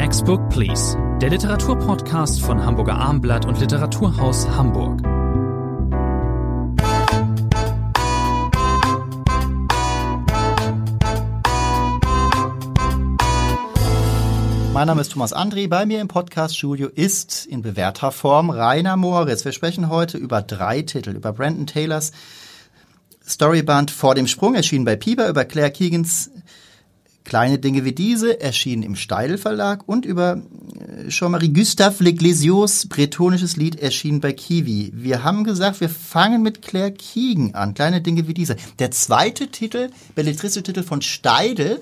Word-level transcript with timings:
Next 0.00 0.24
Book 0.24 0.48
Please, 0.48 0.96
der 1.20 1.28
Literaturpodcast 1.28 2.40
von 2.40 2.64
Hamburger 2.64 2.94
Armblatt 2.94 3.44
und 3.44 3.60
Literaturhaus 3.60 4.48
Hamburg. 4.48 5.02
Mein 14.72 14.86
Name 14.86 15.02
ist 15.02 15.12
Thomas 15.12 15.34
Andri. 15.34 15.68
Bei 15.68 15.84
mir 15.84 16.00
im 16.00 16.08
Podcast-Studio 16.08 16.88
ist 16.88 17.44
in 17.44 17.60
bewährter 17.60 18.10
Form 18.10 18.48
Rainer 18.48 18.96
Moritz. 18.96 19.44
Wir 19.44 19.52
sprechen 19.52 19.90
heute 19.90 20.16
über 20.16 20.40
drei 20.40 20.80
Titel. 20.80 21.10
Über 21.10 21.34
Brandon 21.34 21.66
Taylors 21.66 22.12
Storyband 23.26 23.90
Vor 23.90 24.14
dem 24.14 24.26
Sprung, 24.26 24.54
erschienen 24.54 24.86
bei 24.86 24.96
Pieper, 24.96 25.28
über 25.28 25.44
Claire 25.44 25.70
Keegans 25.70 26.30
Kleine 27.30 27.60
Dinge 27.60 27.84
wie 27.84 27.92
diese, 27.92 28.40
erschienen 28.40 28.82
im 28.82 28.96
Steidel 28.96 29.38
Verlag 29.38 29.84
und 29.86 30.04
über 30.04 30.42
äh, 30.74 31.06
Jean-Marie 31.10 31.52
Gustave 31.52 32.02
L'Eglesios 32.02 32.88
bretonisches 32.88 33.56
Lied 33.56 33.78
erschienen 33.78 34.18
bei 34.18 34.32
Kiwi. 34.32 34.90
Wir 34.92 35.22
haben 35.22 35.44
gesagt, 35.44 35.80
wir 35.80 35.88
fangen 35.88 36.42
mit 36.42 36.60
Claire 36.60 36.90
Keegan 36.90 37.54
an. 37.54 37.74
Kleine 37.74 38.00
Dinge 38.00 38.26
wie 38.26 38.34
diese. 38.34 38.56
Der 38.80 38.90
zweite 38.90 39.46
Titel, 39.46 39.90
belletristische 40.16 40.64
Titel 40.64 40.82
von 40.82 41.02
Steidel, 41.02 41.80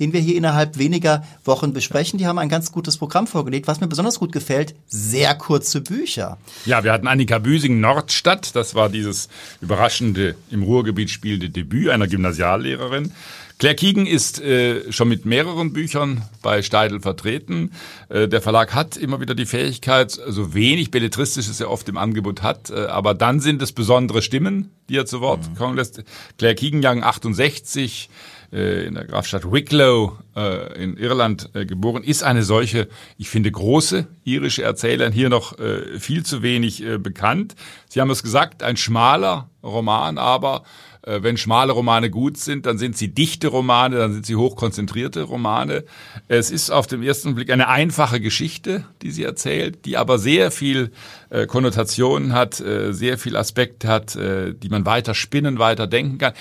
den 0.00 0.12
wir 0.12 0.20
hier 0.20 0.36
innerhalb 0.36 0.78
weniger 0.78 1.22
Wochen 1.44 1.72
besprechen. 1.72 2.18
Die 2.18 2.26
haben 2.26 2.38
ein 2.38 2.48
ganz 2.48 2.72
gutes 2.72 2.96
Programm 2.96 3.26
vorgelegt. 3.26 3.68
Was 3.68 3.80
mir 3.80 3.86
besonders 3.86 4.18
gut 4.18 4.32
gefällt, 4.32 4.74
sehr 4.88 5.34
kurze 5.34 5.82
Bücher. 5.82 6.38
Ja, 6.64 6.82
wir 6.82 6.92
hatten 6.92 7.06
Annika 7.06 7.38
Büsing 7.38 7.80
Nordstadt. 7.80 8.56
Das 8.56 8.74
war 8.74 8.88
dieses 8.88 9.28
überraschende 9.60 10.34
im 10.50 10.62
Ruhrgebiet 10.62 11.10
spielende 11.10 11.50
Debüt 11.50 11.90
einer 11.90 12.08
Gymnasiallehrerin. 12.08 13.12
Claire 13.60 13.76
Kiegen 13.76 14.06
ist 14.06 14.40
äh, 14.40 14.90
schon 14.90 15.08
mit 15.08 15.26
mehreren 15.26 15.74
Büchern 15.74 16.22
bei 16.40 16.62
Steidel 16.62 17.00
vertreten. 17.00 17.72
Äh, 18.08 18.26
der 18.26 18.40
Verlag 18.40 18.74
hat 18.74 18.96
immer 18.96 19.20
wieder 19.20 19.34
die 19.34 19.44
Fähigkeit, 19.44 20.12
so 20.12 20.54
wenig 20.54 20.90
Belletristisches 20.90 21.60
er 21.60 21.70
oft 21.70 21.86
im 21.90 21.98
Angebot 21.98 22.42
hat, 22.42 22.70
äh, 22.70 22.86
aber 22.86 23.12
dann 23.12 23.38
sind 23.38 23.60
es 23.60 23.72
besondere 23.72 24.22
Stimmen, 24.22 24.70
die 24.88 24.96
er 24.96 25.04
zu 25.04 25.20
Wort 25.20 25.46
mhm. 25.46 25.56
kommen 25.56 25.76
lässt. 25.76 26.02
Claire 26.38 26.54
Kiegen, 26.54 26.80
Young 26.82 27.04
68, 27.04 28.08
äh, 28.52 28.86
in 28.86 28.94
der 28.94 29.04
Grafstadt 29.04 29.50
Wicklow 29.50 30.18
äh, 30.36 30.82
in 30.82 30.96
Irland 30.96 31.50
äh, 31.54 31.66
geboren, 31.66 32.02
ist 32.02 32.22
eine 32.22 32.42
solche, 32.42 32.88
ich 33.16 33.30
finde, 33.30 33.50
große 33.50 34.06
irische 34.24 34.62
Erzählerin, 34.62 35.12
hier 35.12 35.28
noch 35.28 35.58
äh, 35.58 35.98
viel 35.98 36.24
zu 36.24 36.42
wenig 36.42 36.84
äh, 36.84 36.98
bekannt. 36.98 37.54
Sie 37.88 38.00
haben 38.00 38.10
es 38.10 38.22
gesagt, 38.22 38.62
ein 38.62 38.76
schmaler 38.76 39.50
Roman, 39.62 40.18
aber 40.18 40.64
äh, 41.02 41.22
wenn 41.22 41.36
schmale 41.36 41.72
Romane 41.72 42.10
gut 42.10 42.36
sind, 42.36 42.66
dann 42.66 42.78
sind 42.78 42.96
sie 42.96 43.08
dichte 43.08 43.48
Romane, 43.48 43.96
dann 43.96 44.12
sind 44.12 44.26
sie 44.26 44.36
hochkonzentrierte 44.36 45.22
Romane. 45.22 45.84
Es 46.28 46.50
ist 46.50 46.70
auf 46.70 46.86
den 46.86 47.02
ersten 47.02 47.34
Blick 47.34 47.50
eine 47.50 47.68
einfache 47.68 48.20
Geschichte, 48.20 48.84
die 49.02 49.10
sie 49.10 49.24
erzählt, 49.24 49.84
die 49.86 49.96
aber 49.96 50.18
sehr 50.18 50.50
viel 50.50 50.90
äh, 51.30 51.46
Konnotationen 51.46 52.32
hat, 52.32 52.60
äh, 52.60 52.92
sehr 52.92 53.18
viel 53.18 53.36
Aspekt 53.36 53.84
hat, 53.84 54.16
äh, 54.16 54.54
die 54.54 54.68
man 54.68 54.86
weiter 54.86 55.14
spinnen, 55.14 55.58
weiter 55.58 55.86
denken 55.86 56.18
kann. 56.18 56.32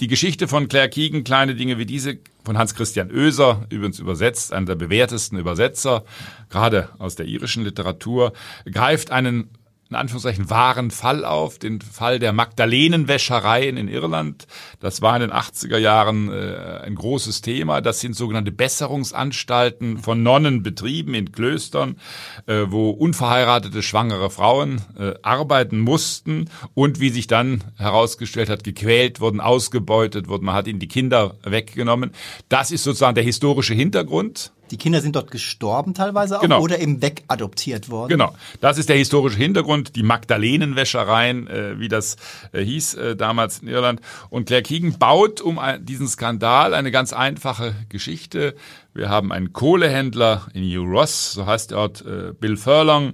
Die 0.00 0.08
Geschichte 0.08 0.48
von 0.48 0.68
Claire 0.68 0.88
Keegan, 0.88 1.22
kleine 1.24 1.54
Dinge 1.54 1.78
wie 1.78 1.86
diese, 1.86 2.18
von 2.44 2.58
Hans-Christian 2.58 3.10
Oeser, 3.10 3.66
übrigens 3.70 3.98
übersetzt, 3.98 4.52
einer 4.52 4.66
der 4.66 4.74
bewährtesten 4.74 5.38
Übersetzer, 5.38 6.04
gerade 6.50 6.88
aus 6.98 7.14
der 7.14 7.26
irischen 7.26 7.62
Literatur, 7.62 8.32
greift 8.64 9.10
einen 9.10 9.50
in 9.92 9.96
Anführungszeichen 9.96 10.48
wahren 10.48 10.90
Fall 10.90 11.26
auf, 11.26 11.58
den 11.58 11.82
Fall 11.82 12.18
der 12.18 12.32
Magdalenenwäschereien 12.32 13.76
in 13.76 13.88
Irland. 13.88 14.46
Das 14.80 15.02
war 15.02 15.14
in 15.14 15.20
den 15.20 15.32
80er 15.32 15.76
Jahren 15.76 16.32
äh, 16.32 16.80
ein 16.82 16.94
großes 16.94 17.42
Thema. 17.42 17.82
Das 17.82 18.00
sind 18.00 18.16
sogenannte 18.16 18.52
Besserungsanstalten 18.52 19.98
von 19.98 20.22
Nonnen 20.22 20.62
betrieben 20.62 21.12
in 21.12 21.30
Klöstern, 21.30 21.96
äh, 22.46 22.64
wo 22.68 22.88
unverheiratete 22.88 23.82
schwangere 23.82 24.30
Frauen 24.30 24.80
äh, 24.98 25.12
arbeiten 25.20 25.78
mussten 25.78 26.48
und 26.72 26.98
wie 26.98 27.10
sich 27.10 27.26
dann 27.26 27.62
herausgestellt 27.76 28.48
hat, 28.48 28.64
gequält 28.64 29.20
wurden, 29.20 29.40
ausgebeutet 29.40 30.26
wurden. 30.26 30.46
Man 30.46 30.54
hat 30.54 30.68
ihnen 30.68 30.80
die 30.80 30.88
Kinder 30.88 31.36
weggenommen. 31.44 32.12
Das 32.48 32.70
ist 32.70 32.84
sozusagen 32.84 33.14
der 33.14 33.24
historische 33.24 33.74
Hintergrund 33.74 34.52
die 34.72 34.78
Kinder 34.78 35.02
sind 35.02 35.14
dort 35.14 35.30
gestorben 35.30 35.92
teilweise 35.92 36.38
auch 36.38 36.42
genau. 36.42 36.60
oder 36.60 36.80
eben 36.80 37.02
wegadoptiert 37.02 37.90
worden. 37.90 38.08
Genau, 38.08 38.34
das 38.60 38.78
ist 38.78 38.88
der 38.88 38.96
historische 38.96 39.36
Hintergrund, 39.36 39.96
die 39.96 40.02
Magdalenenwäschereien, 40.02 41.46
äh, 41.46 41.78
wie 41.78 41.88
das 41.88 42.16
äh, 42.52 42.64
hieß 42.64 42.94
äh, 42.94 43.16
damals 43.16 43.58
in 43.58 43.68
Irland. 43.68 44.00
Und 44.30 44.46
Claire 44.46 44.62
Keegan 44.62 44.98
baut 44.98 45.42
um 45.42 45.60
diesen 45.80 46.08
Skandal 46.08 46.72
eine 46.72 46.90
ganz 46.90 47.12
einfache 47.12 47.74
Geschichte. 47.90 48.54
Wir 48.94 49.10
haben 49.10 49.30
einen 49.30 49.52
Kohlehändler 49.52 50.48
in 50.54 50.68
New 50.68 50.84
Ross, 50.84 51.32
so 51.32 51.46
heißt 51.46 51.70
der 51.70 51.78
Ort, 51.78 52.04
äh, 52.06 52.32
Bill 52.32 52.56
Furlong. 52.56 53.12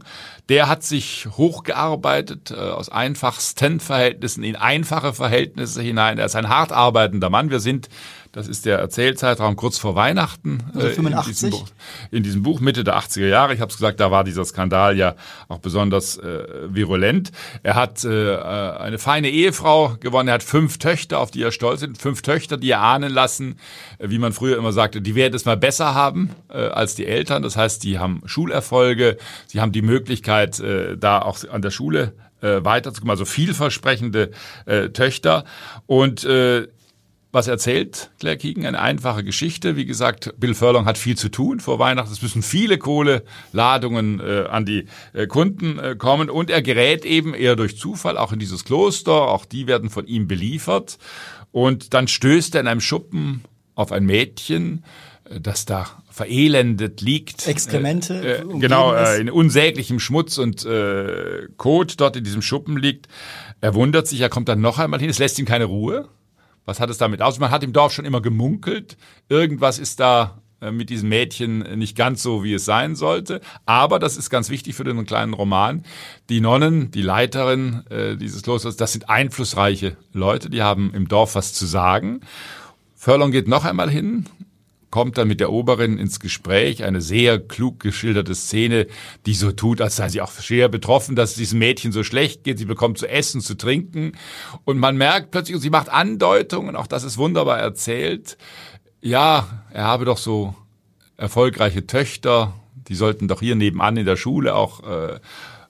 Der 0.48 0.68
hat 0.68 0.82
sich 0.84 1.26
hochgearbeitet 1.36 2.52
äh, 2.52 2.54
aus 2.54 2.88
einfachsten 2.88 3.80
Verhältnissen 3.80 4.44
in 4.44 4.56
einfache 4.56 5.12
Verhältnisse 5.12 5.82
hinein. 5.82 6.18
Er 6.18 6.26
ist 6.26 6.36
ein 6.36 6.48
hart 6.48 6.72
arbeitender 6.72 7.30
Mann. 7.30 7.50
Wir 7.50 7.60
sind 7.60 7.88
das 8.38 8.46
ist 8.46 8.66
der 8.66 8.78
Erzählzeitraum 8.78 9.56
kurz 9.56 9.78
vor 9.78 9.96
Weihnachten. 9.96 10.62
Also 10.72 10.90
85? 10.90 10.94
Äh, 11.02 11.26
in, 11.26 11.32
diesem 11.32 11.50
Buch, 11.50 11.68
in 12.12 12.22
diesem 12.22 12.42
Buch 12.44 12.60
Mitte 12.60 12.84
der 12.84 12.96
80er 12.96 13.26
Jahre. 13.26 13.52
Ich 13.52 13.60
habe 13.60 13.68
es 13.68 13.76
gesagt, 13.76 13.98
da 13.98 14.12
war 14.12 14.22
dieser 14.22 14.44
Skandal 14.44 14.96
ja 14.96 15.16
auch 15.48 15.58
besonders 15.58 16.18
äh, 16.18 16.44
virulent. 16.68 17.32
Er 17.64 17.74
hat 17.74 18.04
äh, 18.04 18.36
eine 18.36 18.98
feine 18.98 19.28
Ehefrau 19.28 19.96
gewonnen. 19.98 20.28
Er 20.28 20.34
hat 20.34 20.44
fünf 20.44 20.78
Töchter, 20.78 21.18
auf 21.18 21.32
die 21.32 21.42
er 21.42 21.50
stolz 21.50 21.82
ist. 21.82 22.00
Fünf 22.00 22.22
Töchter, 22.22 22.56
die 22.56 22.70
er 22.70 22.80
ahnen 22.80 23.12
lassen, 23.12 23.58
äh, 23.98 24.08
wie 24.08 24.20
man 24.20 24.32
früher 24.32 24.56
immer 24.56 24.70
sagte, 24.70 25.02
die 25.02 25.16
werden 25.16 25.34
es 25.34 25.44
mal 25.44 25.56
besser 25.56 25.96
haben 25.96 26.30
äh, 26.48 26.58
als 26.58 26.94
die 26.94 27.06
Eltern. 27.06 27.42
Das 27.42 27.56
heißt, 27.56 27.82
die 27.82 27.98
haben 27.98 28.22
Schulerfolge. 28.24 29.16
Sie 29.48 29.60
haben 29.60 29.72
die 29.72 29.82
Möglichkeit, 29.82 30.60
äh, 30.60 30.96
da 30.96 31.22
auch 31.22 31.38
an 31.50 31.60
der 31.60 31.72
Schule 31.72 32.12
äh, 32.40 32.64
weiterzukommen, 32.64 33.10
also 33.10 33.24
vielversprechende 33.24 34.30
äh, 34.66 34.90
Töchter. 34.90 35.44
Und 35.86 36.22
äh, 36.22 36.68
was 37.30 37.46
erzählt 37.46 38.10
Claire 38.20 38.38
Keegan? 38.38 38.64
Eine 38.64 38.80
einfache 38.80 39.22
Geschichte. 39.22 39.76
Wie 39.76 39.84
gesagt, 39.84 40.32
Bill 40.38 40.54
Furlong 40.54 40.86
hat 40.86 40.96
viel 40.96 41.16
zu 41.16 41.28
tun 41.28 41.60
vor 41.60 41.78
Weihnachten. 41.78 42.12
Es 42.12 42.22
müssen 42.22 42.42
viele 42.42 42.78
Kohleladungen 42.78 44.20
äh, 44.20 44.44
an 44.48 44.64
die 44.64 44.86
äh, 45.12 45.26
Kunden 45.26 45.78
äh, 45.78 45.94
kommen 45.96 46.30
und 46.30 46.50
er 46.50 46.62
gerät 46.62 47.04
eben 47.04 47.34
eher 47.34 47.56
durch 47.56 47.76
Zufall 47.76 48.16
auch 48.16 48.32
in 48.32 48.38
dieses 48.38 48.64
Kloster. 48.64 49.12
Auch 49.12 49.44
die 49.44 49.66
werden 49.66 49.90
von 49.90 50.06
ihm 50.06 50.26
beliefert. 50.26 50.98
Und 51.52 51.94
dann 51.94 52.08
stößt 52.08 52.54
er 52.54 52.62
in 52.62 52.66
einem 52.66 52.80
Schuppen 52.80 53.44
auf 53.74 53.92
ein 53.92 54.06
Mädchen, 54.06 54.84
äh, 55.24 55.40
das 55.40 55.66
da 55.66 55.86
verelendet 56.10 57.00
liegt. 57.00 57.46
Exkremente. 57.46 58.14
Äh, 58.14 58.40
äh, 58.40 58.58
genau, 58.58 58.94
äh, 58.94 59.20
in 59.20 59.30
unsäglichem 59.30 60.00
Schmutz 60.00 60.38
und 60.38 60.64
äh, 60.64 61.46
Kot 61.58 62.00
dort 62.00 62.16
in 62.16 62.24
diesem 62.24 62.42
Schuppen 62.42 62.76
liegt. 62.76 63.06
Er 63.60 63.74
wundert 63.74 64.06
sich, 64.06 64.20
er 64.20 64.28
kommt 64.28 64.48
dann 64.48 64.60
noch 64.60 64.78
einmal 64.78 64.98
hin. 64.98 65.10
Es 65.10 65.18
lässt 65.18 65.38
ihm 65.38 65.46
keine 65.46 65.66
Ruhe. 65.66 66.08
Was 66.68 66.80
hat 66.80 66.90
es 66.90 66.98
damit 66.98 67.22
aus? 67.22 67.38
Man 67.38 67.50
hat 67.50 67.64
im 67.64 67.72
Dorf 67.72 67.94
schon 67.94 68.04
immer 68.04 68.20
gemunkelt. 68.20 68.98
Irgendwas 69.30 69.78
ist 69.78 70.00
da 70.00 70.42
äh, 70.60 70.70
mit 70.70 70.90
diesem 70.90 71.08
Mädchen 71.08 71.60
nicht 71.78 71.96
ganz 71.96 72.22
so, 72.22 72.44
wie 72.44 72.52
es 72.52 72.66
sein 72.66 72.94
sollte. 72.94 73.40
Aber 73.64 73.98
das 73.98 74.18
ist 74.18 74.28
ganz 74.28 74.50
wichtig 74.50 74.74
für 74.74 74.84
den 74.84 75.06
kleinen 75.06 75.32
Roman. 75.32 75.82
Die 76.28 76.42
Nonnen, 76.42 76.90
die 76.90 77.00
Leiterin 77.00 77.86
äh, 77.88 78.18
dieses 78.18 78.42
Klosters, 78.42 78.76
das 78.76 78.92
sind 78.92 79.08
einflussreiche 79.08 79.96
Leute, 80.12 80.50
die 80.50 80.60
haben 80.60 80.92
im 80.92 81.08
Dorf 81.08 81.36
was 81.36 81.54
zu 81.54 81.64
sagen. 81.64 82.20
Furlong 82.94 83.30
geht 83.30 83.48
noch 83.48 83.64
einmal 83.64 83.88
hin 83.88 84.26
kommt 84.90 85.18
dann 85.18 85.28
mit 85.28 85.40
der 85.40 85.52
Oberin 85.52 85.98
ins 85.98 86.20
Gespräch, 86.20 86.84
eine 86.84 87.00
sehr 87.00 87.38
klug 87.38 87.80
geschilderte 87.80 88.34
Szene, 88.34 88.86
die 89.26 89.34
so 89.34 89.52
tut, 89.52 89.80
als 89.80 89.96
sei 89.96 90.08
sie 90.08 90.20
auch 90.20 90.32
schwer 90.32 90.68
betroffen, 90.68 91.16
dass 91.16 91.30
es 91.30 91.36
diesem 91.36 91.58
Mädchen 91.58 91.92
so 91.92 92.02
schlecht 92.02 92.44
geht. 92.44 92.58
Sie 92.58 92.64
bekommt 92.64 92.98
zu 92.98 93.08
essen, 93.08 93.40
zu 93.40 93.54
trinken 93.54 94.12
und 94.64 94.78
man 94.78 94.96
merkt 94.96 95.30
plötzlich, 95.30 95.56
und 95.56 95.60
sie 95.60 95.70
macht 95.70 95.88
Andeutungen, 95.88 96.76
auch 96.76 96.86
das 96.86 97.04
ist 97.04 97.18
wunderbar 97.18 97.58
erzählt, 97.58 98.38
ja, 99.00 99.64
er 99.70 99.84
habe 99.84 100.04
doch 100.04 100.18
so 100.18 100.54
erfolgreiche 101.16 101.86
Töchter, 101.86 102.54
die 102.74 102.94
sollten 102.94 103.28
doch 103.28 103.40
hier 103.40 103.54
nebenan 103.54 103.96
in 103.96 104.06
der 104.06 104.16
Schule 104.16 104.54
auch 104.54 104.82
äh, 104.88 105.20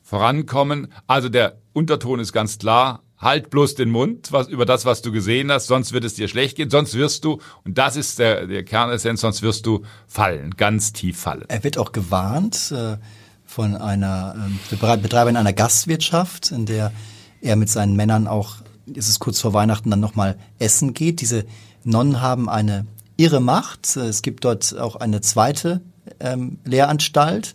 vorankommen. 0.03 0.93
Also 1.07 1.29
der 1.29 1.59
Unterton 1.73 2.21
ist 2.21 2.33
ganz 2.33 2.59
klar, 2.59 3.03
halt 3.19 3.51
bloß 3.51 3.75
den 3.75 3.91
Mund 3.91 4.33
was, 4.33 4.49
über 4.49 4.65
das, 4.65 4.85
was 4.85 5.03
du 5.03 5.13
gesehen 5.13 5.51
hast, 5.51 5.67
sonst 5.67 5.93
wird 5.93 6.05
es 6.05 6.15
dir 6.15 6.29
schlecht 6.29 6.57
gehen, 6.57 6.71
sonst 6.71 6.95
wirst 6.95 7.25
du, 7.25 7.41
und 7.65 7.79
das 7.79 7.97
ist 7.97 8.19
der, 8.19 8.47
der 8.47 8.65
Kernessenz, 8.65 9.21
sonst 9.21 9.43
wirst 9.43 9.67
du 9.67 9.83
fallen, 10.07 10.55
ganz 10.57 10.93
tief 10.93 11.19
fallen. 11.19 11.45
Er 11.49 11.65
wird 11.65 11.79
auch 11.79 11.93
gewarnt 11.93 12.73
äh, 12.73 12.97
von 13.45 13.75
einer 13.75 14.49
äh, 14.71 14.97
Betreiberin 14.97 15.37
einer 15.37 15.53
Gastwirtschaft, 15.53 16.53
in 16.53 16.67
der 16.67 16.93
er 17.41 17.57
mit 17.57 17.69
seinen 17.69 17.97
Männern 17.97 18.27
auch, 18.27 18.57
ist 18.87 19.09
es 19.09 19.19
kurz 19.19 19.41
vor 19.41 19.53
Weihnachten, 19.53 19.91
dann 19.91 20.01
nochmal 20.01 20.37
essen 20.59 20.95
geht. 20.95 21.21
Diese 21.21 21.45
Nonnen 21.85 22.21
haben 22.21 22.49
eine 22.49 22.87
irre 23.17 23.41
Macht. 23.41 23.97
Es 23.97 24.23
gibt 24.23 24.45
dort 24.45 24.77
auch 24.79 24.97
eine 24.97 25.21
zweite 25.21 25.81
ähm, 26.21 26.59
Lehranstalt, 26.65 27.55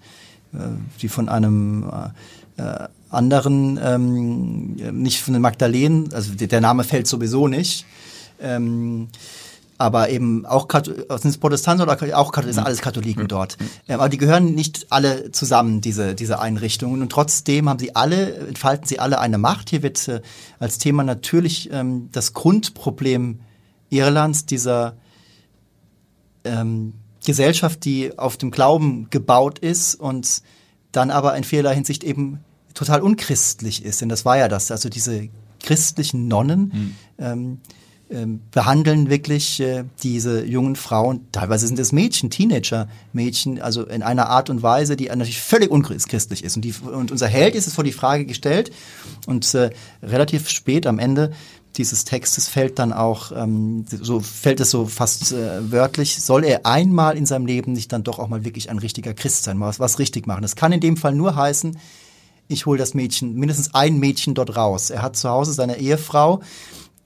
äh, 0.53 0.57
die 1.01 1.09
von 1.09 1.29
einem 1.29 1.89
äh, 2.57 2.61
äh 2.61 2.87
anderen, 3.13 3.79
ähm, 3.81 4.75
nicht 5.01 5.21
von 5.21 5.33
den 5.33 5.41
Magdalenen, 5.41 6.13
also 6.13 6.33
der 6.33 6.61
Name 6.61 6.83
fällt 6.83 7.07
sowieso 7.07 7.47
nicht. 7.47 7.85
Ähm, 8.39 9.09
aber 9.77 10.09
eben 10.09 10.45
auch 10.45 10.67
sind 10.71 11.31
es 11.31 11.37
Protestanten 11.37 11.81
oder 11.83 11.93
auch 12.17 12.31
Katholiken, 12.31 12.53
sind 12.53 12.65
alles 12.65 12.81
Katholiken 12.81 13.27
dort. 13.27 13.57
Ähm, 13.87 13.99
aber 13.99 14.09
die 14.09 14.17
gehören 14.17 14.53
nicht 14.53 14.87
alle 14.91 15.31
zusammen, 15.31 15.81
diese, 15.81 16.15
diese 16.15 16.39
Einrichtungen. 16.39 17.01
Und 17.01 17.11
trotzdem 17.11 17.67
haben 17.67 17.79
sie 17.79 17.95
alle, 17.95 18.35
entfalten 18.47 18.87
sie 18.87 18.99
alle 18.99 19.19
eine 19.19 19.37
Macht. 19.37 19.69
Hier 19.69 19.83
wird 19.83 20.07
äh, 20.07 20.21
als 20.59 20.77
Thema 20.77 21.03
natürlich 21.03 21.69
ähm, 21.71 22.09
das 22.11 22.33
Grundproblem 22.33 23.39
Irlands, 23.89 24.45
dieser 24.45 24.95
ähm, 26.43 26.93
Gesellschaft, 27.25 27.83
die 27.85 28.17
auf 28.17 28.37
dem 28.37 28.51
Glauben 28.51 29.09
gebaut 29.09 29.59
ist 29.59 29.95
und 29.95 30.43
dann 30.91 31.09
aber 31.09 31.35
in 31.35 31.43
vielerlei 31.43 31.75
Hinsicht 31.75 32.03
eben 32.03 32.39
total 32.73 33.01
unchristlich 33.01 33.83
ist. 33.83 34.01
Denn 34.01 34.09
das 34.09 34.25
war 34.25 34.37
ja 34.37 34.47
das. 34.47 34.71
Also 34.71 34.89
diese 34.89 35.29
christlichen 35.61 36.27
Nonnen, 36.27 36.71
mhm. 36.73 36.95
ähm, 37.17 37.57
ähm, 38.13 38.41
behandeln 38.51 39.09
wirklich 39.09 39.59
äh, 39.59 39.85
diese 40.03 40.45
jungen 40.45 40.75
Frauen, 40.75 41.21
teilweise 41.31 41.65
sind 41.65 41.79
es 41.79 41.91
Mädchen, 41.91 42.29
Teenager-Mädchen, 42.29 43.61
also 43.61 43.85
in 43.85 44.03
einer 44.03 44.29
Art 44.29 44.49
und 44.49 44.61
Weise, 44.61 44.95
die 44.95 45.05
natürlich 45.05 45.41
völlig 45.41 45.71
unchristlich 45.71 46.43
ist. 46.43 46.55
Und, 46.55 46.63
die, 46.63 46.73
und 46.73 47.11
unser 47.11 47.27
Held 47.27 47.55
ist 47.55 47.65
es 47.65 47.73
vor 47.73 47.83
die 47.83 47.91
Frage 47.91 48.25
gestellt 48.25 48.71
und 49.25 49.51
äh, 49.55 49.71
relativ 50.03 50.49
spät 50.49 50.85
am 50.85 50.99
Ende 50.99 51.31
dieses 51.77 52.05
Textes 52.05 52.47
fällt 52.47 52.77
dann 52.77 52.93
auch, 52.93 53.31
ähm, 53.35 53.85
so 53.89 54.19
fällt 54.19 54.59
es 54.59 54.69
so 54.69 54.85
fast 54.85 55.31
äh, 55.31 55.71
wörtlich, 55.71 56.21
soll 56.21 56.43
er 56.43 56.67
einmal 56.67 57.17
in 57.17 57.25
seinem 57.25 57.47
Leben 57.47 57.73
nicht 57.73 57.91
dann 57.91 58.03
doch 58.03 58.19
auch 58.19 58.27
mal 58.27 58.45
wirklich 58.45 58.69
ein 58.69 58.77
richtiger 58.77 59.15
Christ 59.15 59.43
sein, 59.43 59.57
mal 59.57 59.69
was, 59.69 59.79
was 59.79 59.97
richtig 59.97 60.27
machen. 60.27 60.43
Das 60.43 60.55
kann 60.55 60.71
in 60.71 60.81
dem 60.81 60.97
Fall 60.97 61.15
nur 61.15 61.35
heißen, 61.35 61.77
ich 62.47 62.65
hole 62.65 62.77
das 62.77 62.93
Mädchen, 62.93 63.35
mindestens 63.35 63.73
ein 63.73 63.97
Mädchen 63.97 64.35
dort 64.35 64.55
raus. 64.55 64.89
Er 64.89 65.01
hat 65.01 65.15
zu 65.15 65.29
Hause 65.29 65.53
seine 65.53 65.77
Ehefrau, 65.77 66.41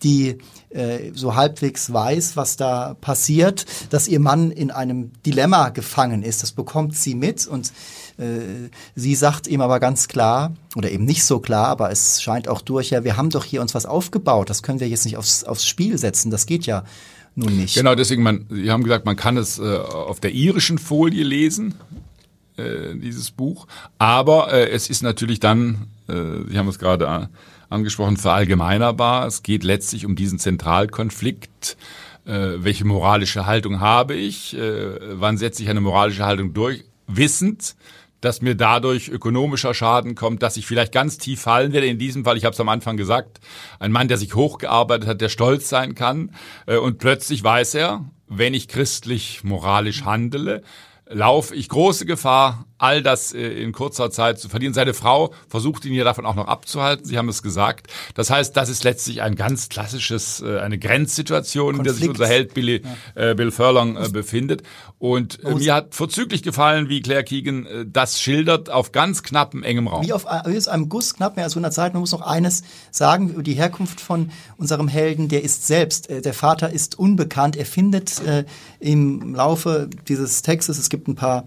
die 0.04 0.38
äh, 0.70 1.12
so 1.14 1.36
halbwegs 1.36 1.92
weiß, 1.92 2.36
was 2.38 2.58
da 2.58 2.96
passiert, 2.96 3.66
dass 3.90 4.08
ihr 4.08 4.20
Mann 4.20 4.52
in 4.52 4.70
einem 4.70 5.12
Dilemma 5.26 5.70
gefangen 5.70 6.24
ist. 6.24 6.44
Das 6.44 6.52
bekommt 6.52 6.96
sie 6.96 7.16
mit 7.16 7.48
und 7.48 7.72
äh, 8.18 8.70
sie 8.96 9.16
sagt 9.16 9.48
ihm 9.48 9.62
aber 9.62 9.80
ganz 9.80 10.08
klar, 10.08 10.54
oder 10.76 10.92
eben 10.92 11.06
nicht 11.06 11.24
so 11.24 11.40
klar, 11.40 11.68
aber 11.68 11.92
es 11.92 12.22
scheint 12.22 12.48
auch 12.48 12.62
durch, 12.62 12.90
ja, 12.92 13.04
wir 13.04 13.18
haben 13.18 13.30
doch 13.30 13.44
hier 13.44 13.62
uns 13.62 13.74
was 13.74 13.86
aufgebaut, 13.86 14.50
das 14.50 14.62
können 14.62 14.80
wir 14.80 14.88
jetzt 14.88 15.06
nicht 15.06 15.18
aufs, 15.18 15.44
aufs 15.44 15.66
Spiel 15.66 15.98
setzen, 15.98 16.32
das 16.32 16.46
geht 16.46 16.66
ja 16.66 16.84
nun 17.36 17.56
nicht. 17.56 17.76
Genau, 17.76 17.96
deswegen, 17.96 18.24
man, 18.24 18.46
Sie 18.50 18.70
haben 18.72 18.84
gesagt, 18.84 19.06
man 19.06 19.16
kann 19.16 19.38
es 19.38 19.60
äh, 19.60 19.78
auf 19.78 20.20
der 20.20 20.32
irischen 20.32 20.80
Folie 20.80 21.24
lesen, 21.24 21.76
äh, 22.58 22.96
dieses 22.96 23.32
Buch, 23.32 23.68
aber 23.98 24.52
äh, 24.52 24.70
es 24.70 24.90
ist 24.90 25.04
natürlich 25.04 25.40
dann, 25.40 25.88
äh, 26.08 26.50
Sie 26.50 26.58
haben 26.58 26.68
es 26.68 26.80
gerade 26.80 27.06
äh, 27.06 27.28
angesprochen, 27.70 28.18
verallgemeinerbar. 28.18 29.28
Es 29.28 29.44
geht 29.44 29.64
letztlich 29.64 30.06
um 30.06 30.16
diesen 30.16 30.40
Zentralkonflikt. 30.40 31.78
Äh, 32.26 32.64
welche 32.64 32.86
moralische 32.86 33.46
Haltung 33.46 33.80
habe 33.80 34.16
ich? 34.16 34.58
Äh, 34.58 35.20
wann 35.20 35.38
setze 35.38 35.64
ich 35.64 35.70
eine 35.70 35.82
moralische 35.82 36.26
Haltung 36.26 36.54
durch? 36.54 36.84
Wissend, 37.08 37.76
dass 38.22 38.42
mir 38.42 38.56
dadurch 38.56 39.10
ökonomischer 39.10 39.74
Schaden 39.74 40.16
kommt, 40.16 40.44
dass 40.44 40.58
ich 40.58 40.66
vielleicht 40.66 40.92
ganz 40.92 41.18
tief 41.18 41.42
fallen 41.42 41.72
werde. 41.72 41.88
In 41.88 42.00
diesem 42.00 42.26
Fall, 42.26 42.38
ich 42.38 42.46
habe 42.46 42.54
es 42.54 42.60
am 42.60 42.70
Anfang 42.70 42.98
gesagt, 42.98 43.40
ein 43.80 43.92
Mann, 43.92 44.08
der 44.08 44.18
sich 44.18 44.36
hochgearbeitet 44.36 45.08
hat, 45.08 45.22
der 45.22 45.30
stolz 45.30 45.70
sein 45.70 45.96
kann. 45.96 46.32
Äh, 46.66 46.78
und 46.78 46.98
plötzlich 46.98 47.44
weiß 47.44 47.76
er, 47.76 48.06
wenn 48.28 48.54
ich 48.54 48.68
christlich 48.68 49.44
moralisch 49.44 50.04
handele, 50.04 50.64
laufe 51.10 51.56
ich 51.56 51.70
große 51.70 52.06
Gefahr, 52.06 52.66
all 52.78 53.02
das 53.02 53.34
äh, 53.34 53.40
in 53.40 53.72
kurzer 53.72 54.12
Zeit 54.12 54.40
zu 54.40 54.50
verlieren. 54.50 54.74
Seine 54.74 54.94
Frau 54.94 55.34
versucht 55.48 55.86
ihn 55.86 55.94
ja 55.94 56.04
davon 56.04 56.26
auch 56.26 56.36
noch 56.36 56.48
abzuhalten. 56.48 57.06
Sie 57.06 57.18
haben 57.18 57.30
es 57.30 57.42
gesagt. 57.42 57.88
Das 58.14 58.30
heißt, 58.30 58.56
das 58.56 58.70
ist 58.70 58.84
letztlich 58.84 59.22
ein 59.22 59.36
ganz 59.36 59.70
klassisches, 59.70 60.42
äh, 60.42 60.60
eine 60.60 60.78
Grenzsituation, 60.78 61.76
Konflikt. 61.76 61.80
in 61.80 61.84
der 61.84 61.94
sich 61.94 62.10
unser 62.10 62.28
Held 62.28 62.54
Billy, 62.54 62.84
ja. 63.16 63.32
äh, 63.32 63.36
Bill 63.36 63.52
Furlong 63.52 63.98
äh, 63.98 64.10
befindet. 64.10 64.64
Und 65.00 65.44
äh, 65.44 65.56
mir 65.56 65.74
hat 65.74 65.96
vorzüglich 65.96 66.44
gefallen, 66.44 66.90
wie 66.90 67.02
Claire 67.02 67.24
Keegan 67.24 67.66
äh, 67.66 67.86
das 67.88 68.22
schildert, 68.22 68.70
auf 68.70 68.92
ganz 68.92 69.24
knappem, 69.24 69.64
engem 69.64 69.88
Raum. 69.88 70.06
Wie 70.06 70.14
auf 70.14 70.26
wie 70.46 70.58
aus 70.58 70.68
einem 70.68 70.90
Guss, 70.90 71.14
knapp 71.16 71.36
mehr 71.36 71.46
als 71.46 71.54
100 71.54 71.74
Seiten. 71.74 71.96
Man 71.96 72.02
muss 72.02 72.12
noch 72.12 72.22
eines 72.22 72.64
sagen 72.92 73.30
über 73.30 73.44
die 73.44 73.54
Herkunft 73.54 74.02
von 74.02 74.32
unserem 74.58 74.88
Helden. 74.88 75.30
Der 75.30 75.44
ist 75.44 75.68
selbst, 75.68 76.10
äh, 76.10 76.22
der 76.22 76.34
Vater 76.34 76.72
ist 76.72 76.98
unbekannt. 76.98 77.56
Er 77.56 77.66
findet 77.66 78.22
äh, 78.26 78.46
im 78.80 79.36
Laufe 79.36 79.90
dieses 80.08 80.42
Textes, 80.42 80.78
es 80.78 80.90
gibt 80.90 81.08
ein 81.08 81.16
paar 81.16 81.46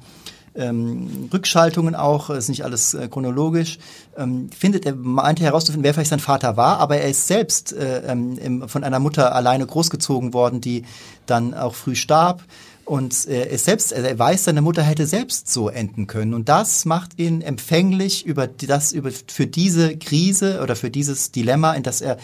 ähm, 0.55 1.29
Rückschaltungen 1.33 1.95
auch, 1.95 2.31
ist 2.31 2.49
nicht 2.49 2.65
alles 2.65 2.95
äh, 2.95 3.09
chronologisch, 3.09 3.79
ähm, 4.17 4.51
findet 4.57 4.87
er, 4.87 4.95
meinte 4.95 5.43
herauszufinden, 5.43 5.85
wer 5.85 5.95
vielleicht 5.95 6.11
sein 6.11 6.21
Vater 6.21 6.57
war, 6.57 6.79
aber 6.79 6.97
er 6.97 7.09
ist 7.09 7.27
selbst 7.27 7.73
äh, 7.73 8.03
ähm, 8.07 8.69
von 8.69 8.85
einer 8.85 8.99
Mutter 8.99 9.35
alleine 9.35 9.67
großgezogen 9.67 10.35
worden, 10.35 10.61
die 10.61 10.85
dann 11.27 11.55
auch 11.55 11.75
früh 11.75 11.95
starb. 11.95 12.43
Und 12.85 13.29
äh, 13.29 13.43
er, 13.43 13.51
ist 13.51 13.67
selbst, 13.67 13.93
er 13.93 14.19
weiß, 14.19 14.45
seine 14.45 14.63
Mutter 14.63 14.83
hätte 14.83 15.07
selbst 15.07 15.53
so 15.53 15.69
enden 15.69 16.09
können. 16.09 16.35
Und 16.35 16.49
das 16.49 16.85
macht 16.85 17.21
ihn 17.21 17.41
empfänglich 17.41 18.27
über 18.27 18.49
das, 18.49 18.91
über, 18.91 19.11
für 19.13 19.47
diese 19.47 19.97
Krise 19.97 20.61
oder 20.61 20.75
für 20.75 20.91
dieses 20.91 21.31
Dilemma, 21.31 21.75
in 21.75 21.85
das 21.85 22.01
er 22.01 22.17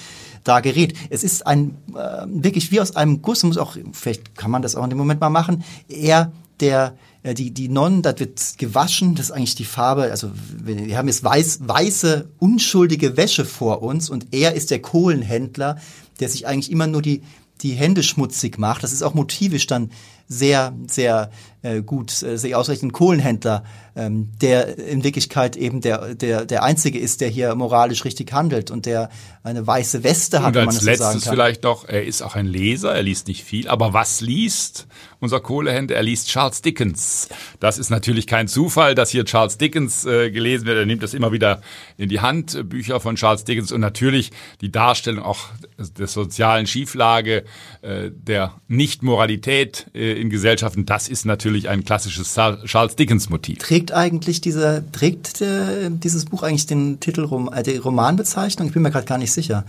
da 0.43 0.59
gerät. 0.59 0.95
Es 1.09 1.23
ist 1.23 1.47
ein, 1.47 1.77
äh, 1.95 2.27
wirklich 2.27 2.73
wie 2.73 2.81
aus 2.81 2.97
einem 2.97 3.23
Guss, 3.23 3.45
muss 3.45 3.59
auch, 3.59 3.77
vielleicht 3.93 4.37
kann 4.37 4.51
man 4.51 4.63
das 4.63 4.75
auch 4.75 4.83
in 4.83 4.91
dem 4.91 4.99
Moment 4.99 5.21
mal 5.21 5.31
machen, 5.31 5.63
er, 5.89 6.33
der 6.59 6.97
die, 7.35 7.51
die 7.51 7.69
Nonnen, 7.69 8.03
das 8.03 8.19
wird 8.21 8.59
gewaschen, 8.59 9.15
das 9.15 9.27
ist 9.27 9.33
eigentlich 9.33 9.55
die 9.55 9.65
Farbe, 9.65 10.03
also 10.03 10.31
wir 10.63 10.97
haben 10.97 11.09
jetzt 11.09 11.25
weiß, 11.25 11.61
weiße, 11.63 12.29
unschuldige 12.39 13.17
Wäsche 13.17 13.45
vor 13.45 13.83
uns 13.83 14.11
und 14.11 14.29
er 14.33 14.55
ist 14.55 14.71
der 14.71 14.81
Kohlenhändler, 14.81 15.79
der 16.21 16.29
sich 16.29 16.47
eigentlich 16.47 16.71
immer 16.71 16.87
nur 16.87 17.03
die, 17.03 17.23
die 17.63 17.73
Hände 17.73 18.03
schmutzig 18.03 18.59
macht. 18.59 18.83
Das 18.83 18.93
ist 18.93 19.03
auch 19.03 19.15
motivisch 19.15 19.67
dann 19.67 19.91
sehr, 20.29 20.75
sehr 20.89 21.31
äh, 21.67 21.83
gut, 21.83 22.23
äh, 22.23 22.39
sehr 22.39 22.59
ausreichend 22.59 22.93
Kohlenhändler, 22.93 23.65
ähm, 23.97 24.31
der 24.41 24.79
in 24.79 25.03
Wirklichkeit 25.03 25.57
eben 25.57 25.81
der, 25.81 26.15
der, 26.15 26.45
der 26.45 26.63
Einzige 26.63 26.99
ist, 26.99 27.21
der 27.21 27.29
hier 27.29 27.55
moralisch 27.55 28.05
richtig 28.05 28.33
handelt 28.33 28.71
und 28.71 28.87
der 28.87 29.11
eine 29.43 29.67
weiße 29.67 30.05
Weste 30.05 30.43
hat, 30.43 30.57
und 30.57 30.67
als 30.67 30.77
man 30.77 30.85
letztes 30.85 31.25
so 31.25 31.31
vielleicht 31.31 31.65
noch, 31.65 31.89
er 31.89 32.05
ist 32.05 32.23
auch 32.23 32.37
ein 32.37 32.47
Leser, 32.47 32.95
er 32.95 33.03
liest 33.03 33.27
nicht 33.29 33.45
viel, 33.45 33.69
aber 33.69 33.93
was 33.93 34.21
liest 34.21 34.87
unser 35.19 35.41
Kohlehändler? 35.41 35.97
Er 35.97 36.03
liest 36.03 36.29
Charles 36.29 36.63
Dickens. 36.63 37.29
Das 37.59 37.79
ist 37.79 37.91
natürlich 37.91 38.27
kein 38.27 38.49
Zufall, 38.49 38.95
dass 38.95 39.11
hier 39.11 39.25
Charles 39.25 39.57
Dickens 39.57 40.05
äh, 40.05 40.31
gelesen 40.31 40.67
wird. 40.67 40.79
Er 40.79 40.87
nimmt 40.87 41.03
das 41.03 41.15
immer 41.15 41.33
wieder 41.33 41.63
in 41.97 42.09
die 42.09 42.21
Hand, 42.21 42.69
Bücher 42.69 43.01
von 43.01 43.17
Charles 43.17 43.45
Dickens 43.45 43.73
und 43.73 43.81
natürlich 43.81 44.31
die 44.61 44.71
Darstellung 44.71 45.25
auch 45.25 45.39
der 45.79 46.07
sozialen 46.07 46.67
Schieflage, 46.67 47.45
äh, 47.83 48.11
der 48.11 48.55
Nichtmoralität 48.69 49.87
äh, 49.95 50.21
in 50.21 50.29
Gesellschaften, 50.29 50.87
das 50.87 51.09
ist 51.09 51.25
natürlich 51.25 51.56
ein 51.65 51.85
klassisches 51.85 52.35
Charles 52.35 52.97
Dickens-Motiv. 52.97 53.59
Trägt 53.59 53.93
eigentlich 53.93 54.41
dieser, 54.41 54.91
trägt 54.93 55.41
äh, 55.41 55.91
dieses 55.91 56.27
Buch 56.27 56.43
eigentlich 56.43 56.67
den 56.67 57.01
Titel, 57.01 57.29
äh, 57.53 57.63
die 57.63 57.77
Romanbezeichnung? 57.77 58.69
Ich 58.69 58.75
bin 58.75 58.83
mir 58.83 58.91
gerade 58.91 59.07
gar 59.07 59.19
nicht 59.19 59.33
sicher. 59.33 59.65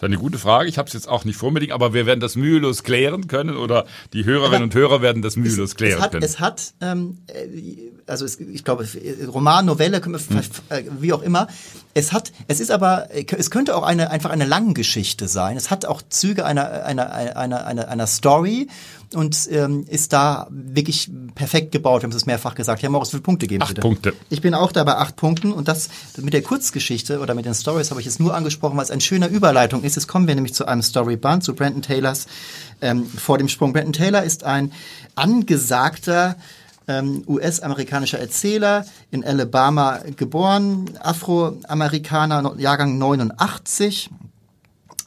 Das 0.00 0.08
ist 0.08 0.14
eine 0.14 0.22
gute 0.22 0.38
Frage. 0.38 0.66
Ich 0.66 0.78
habe 0.78 0.86
es 0.86 0.94
jetzt 0.94 1.08
auch 1.10 1.26
nicht 1.26 1.36
vor 1.36 1.50
mir, 1.52 1.72
aber 1.72 1.92
wir 1.92 2.06
werden 2.06 2.20
das 2.20 2.34
mühelos 2.34 2.84
klären 2.84 3.26
können 3.26 3.58
oder 3.58 3.84
die 4.14 4.24
Hörerinnen 4.24 4.56
aber 4.56 4.64
und 4.64 4.74
Hörer 4.74 5.02
werden 5.02 5.20
das 5.20 5.36
mühelos 5.36 5.70
es, 5.70 5.76
klären 5.76 5.98
es 5.98 6.02
hat, 6.02 6.10
können. 6.12 6.22
Es 6.22 6.40
hat, 6.40 6.72
ähm, 6.80 7.18
äh, 7.26 7.90
also 8.06 8.24
es, 8.24 8.40
ich 8.40 8.64
glaube, 8.64 8.88
Roman, 9.28 9.66
Novelle, 9.66 10.02
hm. 10.02 10.40
wie 11.00 11.12
auch 11.12 11.20
immer. 11.20 11.48
Es 11.92 12.14
hat, 12.14 12.32
es 12.48 12.60
ist 12.60 12.70
aber, 12.70 13.08
es 13.12 13.50
könnte 13.50 13.76
auch 13.76 13.82
eine 13.82 14.10
einfach 14.10 14.30
eine 14.30 14.46
lange 14.46 14.72
Geschichte 14.72 15.28
sein. 15.28 15.58
Es 15.58 15.70
hat 15.70 15.84
auch 15.84 16.00
Züge 16.08 16.46
einer 16.46 16.84
einer 16.86 17.12
einer 17.12 17.66
einer, 17.66 17.88
einer 17.88 18.06
Story 18.06 18.68
und 19.14 19.48
ähm, 19.50 19.84
ist 19.88 20.12
da 20.12 20.46
wirklich 20.50 21.10
perfekt 21.34 21.72
gebaut. 21.72 22.02
Wir 22.02 22.08
haben 22.08 22.16
es 22.16 22.26
mehrfach 22.26 22.54
gesagt. 22.54 22.82
Herr 22.82 22.90
Morris, 22.90 23.08
wie 23.08 23.12
viele 23.12 23.22
Punkte 23.22 23.46
geben 23.46 23.62
acht 23.62 23.70
bitte? 23.70 23.80
Punkte. 23.80 24.12
Ich 24.28 24.40
bin 24.40 24.54
auch 24.54 24.72
da 24.72 24.84
bei 24.84 24.96
acht 24.96 25.16
Punkten 25.16 25.52
und 25.52 25.68
das 25.68 25.88
mit 26.16 26.32
der 26.32 26.42
Kurzgeschichte 26.42 27.20
oder 27.20 27.34
mit 27.34 27.44
den 27.44 27.54
Stories 27.54 27.90
habe 27.90 28.00
ich 28.00 28.06
jetzt 28.06 28.20
nur 28.20 28.34
angesprochen, 28.34 28.76
weil 28.76 28.84
es 28.84 28.90
eine 28.90 29.00
schöne 29.00 29.26
Überleitung 29.26 29.82
ist. 29.82 29.96
Jetzt 29.96 30.06
kommen 30.06 30.28
wir 30.28 30.34
nämlich 30.34 30.54
zu 30.54 30.66
einem 30.66 30.82
Storyband, 30.82 31.42
zu 31.42 31.54
Brandon 31.54 31.82
Taylors 31.82 32.26
ähm, 32.80 33.04
vor 33.04 33.38
dem 33.38 33.48
Sprung. 33.48 33.72
Brandon 33.72 33.92
Taylor 33.92 34.22
ist 34.22 34.44
ein 34.44 34.72
angesagter 35.16 36.36
ähm, 36.86 37.22
US-amerikanischer 37.26 38.18
Erzähler, 38.18 38.84
in 39.10 39.24
Alabama 39.24 40.00
geboren, 40.16 40.90
Afroamerikaner, 41.00 42.54
Jahrgang 42.58 42.98
89. 42.98 44.10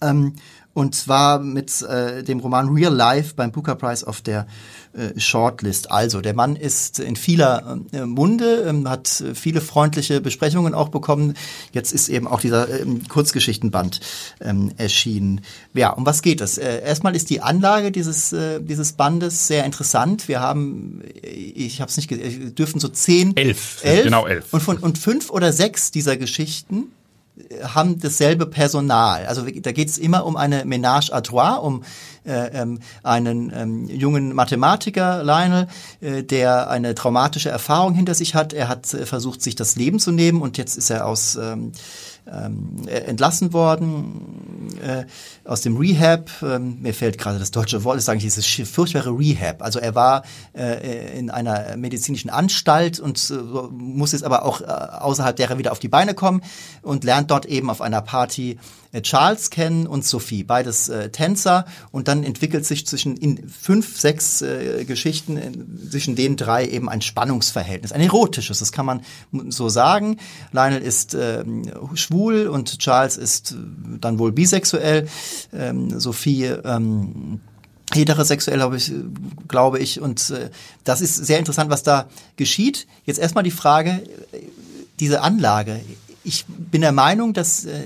Ähm, 0.02 0.34
und 0.74 0.96
zwar 0.96 1.40
mit 1.40 1.82
äh, 1.84 2.24
dem 2.24 2.40
Roman 2.40 2.70
Real 2.70 2.94
Life 2.94 3.36
beim 3.36 3.52
Booker 3.52 3.76
Prize 3.76 4.08
auf 4.08 4.22
der 4.22 4.48
äh, 4.94 5.20
Shortlist. 5.20 5.92
Also, 5.92 6.22
der 6.22 6.34
Mann 6.34 6.56
ist 6.56 7.00
in 7.00 7.16
vieler 7.16 7.80
äh, 7.92 8.06
Munde, 8.06 8.66
ähm, 8.68 8.90
hat 8.90 9.24
viele 9.34 9.62
freundliche 9.62 10.22
Besprechungen 10.22 10.74
auch 10.74 10.90
bekommen. 10.90 11.36
Jetzt 11.72 11.94
ist 11.94 12.10
eben 12.10 12.28
auch 12.28 12.42
dieser 12.42 12.82
ähm, 12.82 13.08
Kurzgeschichtenband 13.08 14.00
ähm, 14.42 14.72
erschienen. 14.78 15.42
Ja, 15.74 15.92
um 15.92 16.06
was 16.06 16.22
geht 16.22 16.42
es? 16.42 16.58
Äh, 16.58 16.84
erstmal 16.84 17.16
ist 17.16 17.30
die 17.30 17.42
Anlage 17.42 17.92
dieses, 17.92 18.34
äh, 18.34 18.60
dieses 18.62 18.94
Bandes 18.94 19.48
sehr 19.48 19.66
interessant. 19.66 20.28
Wir 20.28 20.42
haben, 20.42 21.02
äh, 21.24 21.28
ich 21.28 21.82
habe 21.82 21.90
es 21.90 21.98
nicht, 21.98 22.12
dürfen 22.58 22.80
so 22.80 22.88
zehn, 22.88 23.38
elf, 23.38 23.80
elf, 23.84 24.04
genau 24.04 24.26
elf. 24.26 24.52
Und, 24.52 24.62
von, 24.62 24.78
und 24.78 24.98
fünf 24.98 25.30
oder 25.30 25.54
sechs 25.54 25.92
dieser 25.92 26.18
Geschichten 26.18 26.88
haben 27.64 28.00
dasselbe 28.00 28.46
Personal. 28.46 29.26
Also 29.26 29.44
da 29.44 29.72
geht 29.72 29.90
es 29.90 29.98
immer 29.98 30.26
um 30.26 30.38
eine 30.38 30.66
Ménage 30.66 31.12
à 31.12 31.22
trois, 31.22 31.56
um 31.56 31.84
äh, 32.26 32.62
ähm, 32.62 32.80
einen 33.02 33.52
ähm, 33.56 33.88
jungen 33.90 34.34
Mathematiker, 34.34 35.24
Lionel, 35.24 35.68
äh, 36.00 36.24
der 36.24 36.70
eine 36.70 36.94
traumatische 36.96 37.50
Erfahrung 37.50 37.96
hinter 37.96 38.14
sich 38.14 38.36
hat. 38.36 38.54
Er 38.54 38.68
hat 38.68 38.94
äh, 38.94 39.06
versucht, 39.06 39.42
sich 39.42 39.56
das 39.56 39.76
Leben 39.76 40.00
zu 40.00 40.12
nehmen 40.12 40.42
und 40.42 40.58
jetzt 40.58 40.78
ist 40.78 40.90
er 40.90 41.08
aus 41.08 41.36
ähm, 41.36 41.72
ähm, 42.32 42.88
entlassen 42.88 43.54
worden 43.54 44.74
äh, 44.82 45.06
aus 45.46 45.62
dem 45.62 45.78
Rehab. 45.78 46.30
Ähm, 46.42 46.82
mir 46.82 46.94
fällt 46.94 47.18
gerade 47.18 47.40
das 47.40 47.52
deutsche 47.52 47.84
Wort, 47.84 47.98
ist 47.98 48.10
eigentlich 48.10 48.34
dieses 48.34 48.46
furchtbare 48.70 49.12
Rehab. 49.12 49.62
Also 49.62 49.80
er 49.80 49.96
war 49.96 50.24
äh, 50.54 51.18
in 51.18 51.30
einer 51.30 51.76
medizinischen 51.78 52.30
Anstalt 52.30 53.00
und 53.00 53.30
äh, 53.30 53.34
muss 53.72 54.14
jetzt 54.14 54.24
aber 54.24 54.46
auch 54.46 54.62
äh, 54.62 54.66
außerhalb 54.66 55.36
derer 55.36 55.58
wieder 55.58 55.72
auf 55.72 55.80
die 55.80 55.90
Beine 55.90 56.14
kommen 56.14 56.42
und 56.82 57.04
lernt 57.04 57.32
dort 57.32 57.46
eben 57.46 57.70
auf 57.70 57.82
einer 57.82 58.02
Party 58.02 58.58
äh, 58.94 59.02
Charles 59.02 59.50
kennen 59.50 59.88
und 59.88 60.06
Sophie, 60.06 60.44
beides 60.44 60.88
äh, 60.88 61.10
Tänzer. 61.10 61.66
Und 61.92 62.08
dann 62.08 62.24
entwickelt 62.24 62.66
sich 62.66 62.88
zwischen 62.88 63.18
in 63.18 63.50
fünf, 63.50 64.00
sechs 64.00 64.42
äh, 64.42 64.86
Geschichten 64.86 65.38
äh, 65.38 65.52
zwischen 65.90 66.16
den 66.16 66.38
drei 66.38 66.66
eben 66.68 66.88
ein 66.88 67.02
Spannungsverhältnis, 67.02 67.92
ein 67.92 68.02
erotisches, 68.02 68.60
das 68.60 68.72
kann 68.72 68.86
man 68.86 69.02
so 69.50 69.68
sagen. 69.68 70.18
Lionel 70.52 70.82
ist 70.82 71.16
äh, 71.16 71.44
schwul 72.14 72.48
und 72.48 72.80
Charles 72.80 73.18
ist 73.18 73.52
äh, 73.52 73.56
dann 74.00 74.20
wohl 74.20 74.32
bisexuell. 74.32 75.08
Ähm, 75.54 76.00
Sophie 76.00 76.46
ähm, 76.46 77.40
heterosexuell, 77.92 78.58
glaube 78.58 78.78
ich, 78.78 78.92
glaube 79.48 79.80
ich. 79.80 80.00
Und 80.00 80.30
äh, 80.30 80.50
das 80.84 81.02
ist 81.02 81.16
sehr 81.16 81.40
interessant, 81.40 81.70
was 81.70 81.84
da 81.84 82.08
geschieht. 82.36 82.88
Jetzt 83.06 83.20
erstmal 83.20 83.44
die 83.44 83.52
Frage, 83.52 84.04
äh, 84.32 84.40
diese 85.00 85.22
Anlage, 85.22 85.80
ich 86.24 86.46
bin 86.48 86.82
der 86.82 86.92
Meinung, 86.92 87.34
dass 87.34 87.66
äh, 87.66 87.82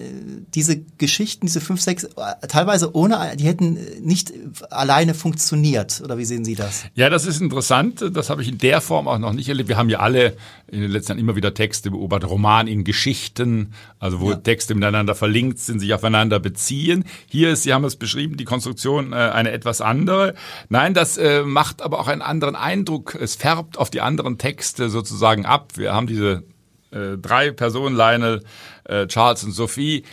diese 0.53 0.79
Geschichten, 0.97 1.47
diese 1.47 1.59
fünf, 1.59 1.81
sechs, 1.81 2.03
äh, 2.03 2.47
teilweise 2.47 2.95
ohne, 2.95 3.35
die 3.35 3.45
hätten 3.45 3.79
nicht 4.01 4.31
alleine 4.69 5.13
funktioniert. 5.13 6.01
Oder 6.03 6.17
wie 6.17 6.25
sehen 6.25 6.45
Sie 6.45 6.55
das? 6.55 6.85
Ja, 6.93 7.09
das 7.09 7.25
ist 7.25 7.41
interessant. 7.41 8.03
Das 8.13 8.29
habe 8.29 8.43
ich 8.43 8.49
in 8.49 8.59
der 8.59 8.81
Form 8.81 9.07
auch 9.07 9.17
noch 9.17 9.33
nicht 9.33 9.49
erlebt. 9.49 9.69
Wir 9.69 9.77
haben 9.77 9.89
ja 9.89 9.99
alle 9.99 10.37
in 10.67 10.81
den 10.81 10.91
letzten 10.91 11.13
Jahren 11.13 11.19
immer 11.19 11.35
wieder 11.35 11.53
Texte 11.53 11.89
beobachtet, 11.89 12.29
Roman 12.29 12.67
in 12.67 12.83
Geschichten, 12.83 13.73
also 13.99 14.19
wo 14.19 14.31
ja. 14.31 14.37
Texte 14.37 14.75
miteinander 14.75 15.15
verlinkt 15.15 15.59
sind, 15.59 15.79
sich 15.79 15.93
aufeinander 15.93 16.39
beziehen. 16.39 17.05
Hier 17.27 17.51
ist, 17.51 17.63
Sie 17.63 17.73
haben 17.73 17.85
es 17.85 17.95
beschrieben, 17.95 18.37
die 18.37 18.45
Konstruktion 18.45 19.13
äh, 19.13 19.15
eine 19.15 19.51
etwas 19.51 19.81
andere. 19.81 20.35
Nein, 20.69 20.93
das 20.93 21.17
äh, 21.17 21.43
macht 21.43 21.81
aber 21.81 21.99
auch 21.99 22.07
einen 22.07 22.21
anderen 22.21 22.55
Eindruck. 22.55 23.15
Es 23.19 23.35
färbt 23.35 23.77
auf 23.79 23.89
die 23.89 24.01
anderen 24.01 24.37
Texte 24.37 24.89
sozusagen 24.89 25.45
ab. 25.45 25.73
Wir 25.75 25.93
haben 25.93 26.05
diese 26.05 26.43
äh, 26.91 27.17
drei 27.17 27.51
Personen, 27.51 27.95
Lionel, 27.95 28.43
äh, 28.85 29.07
Charles 29.07 29.43
und 29.43 29.51
Sophie, 29.51 30.03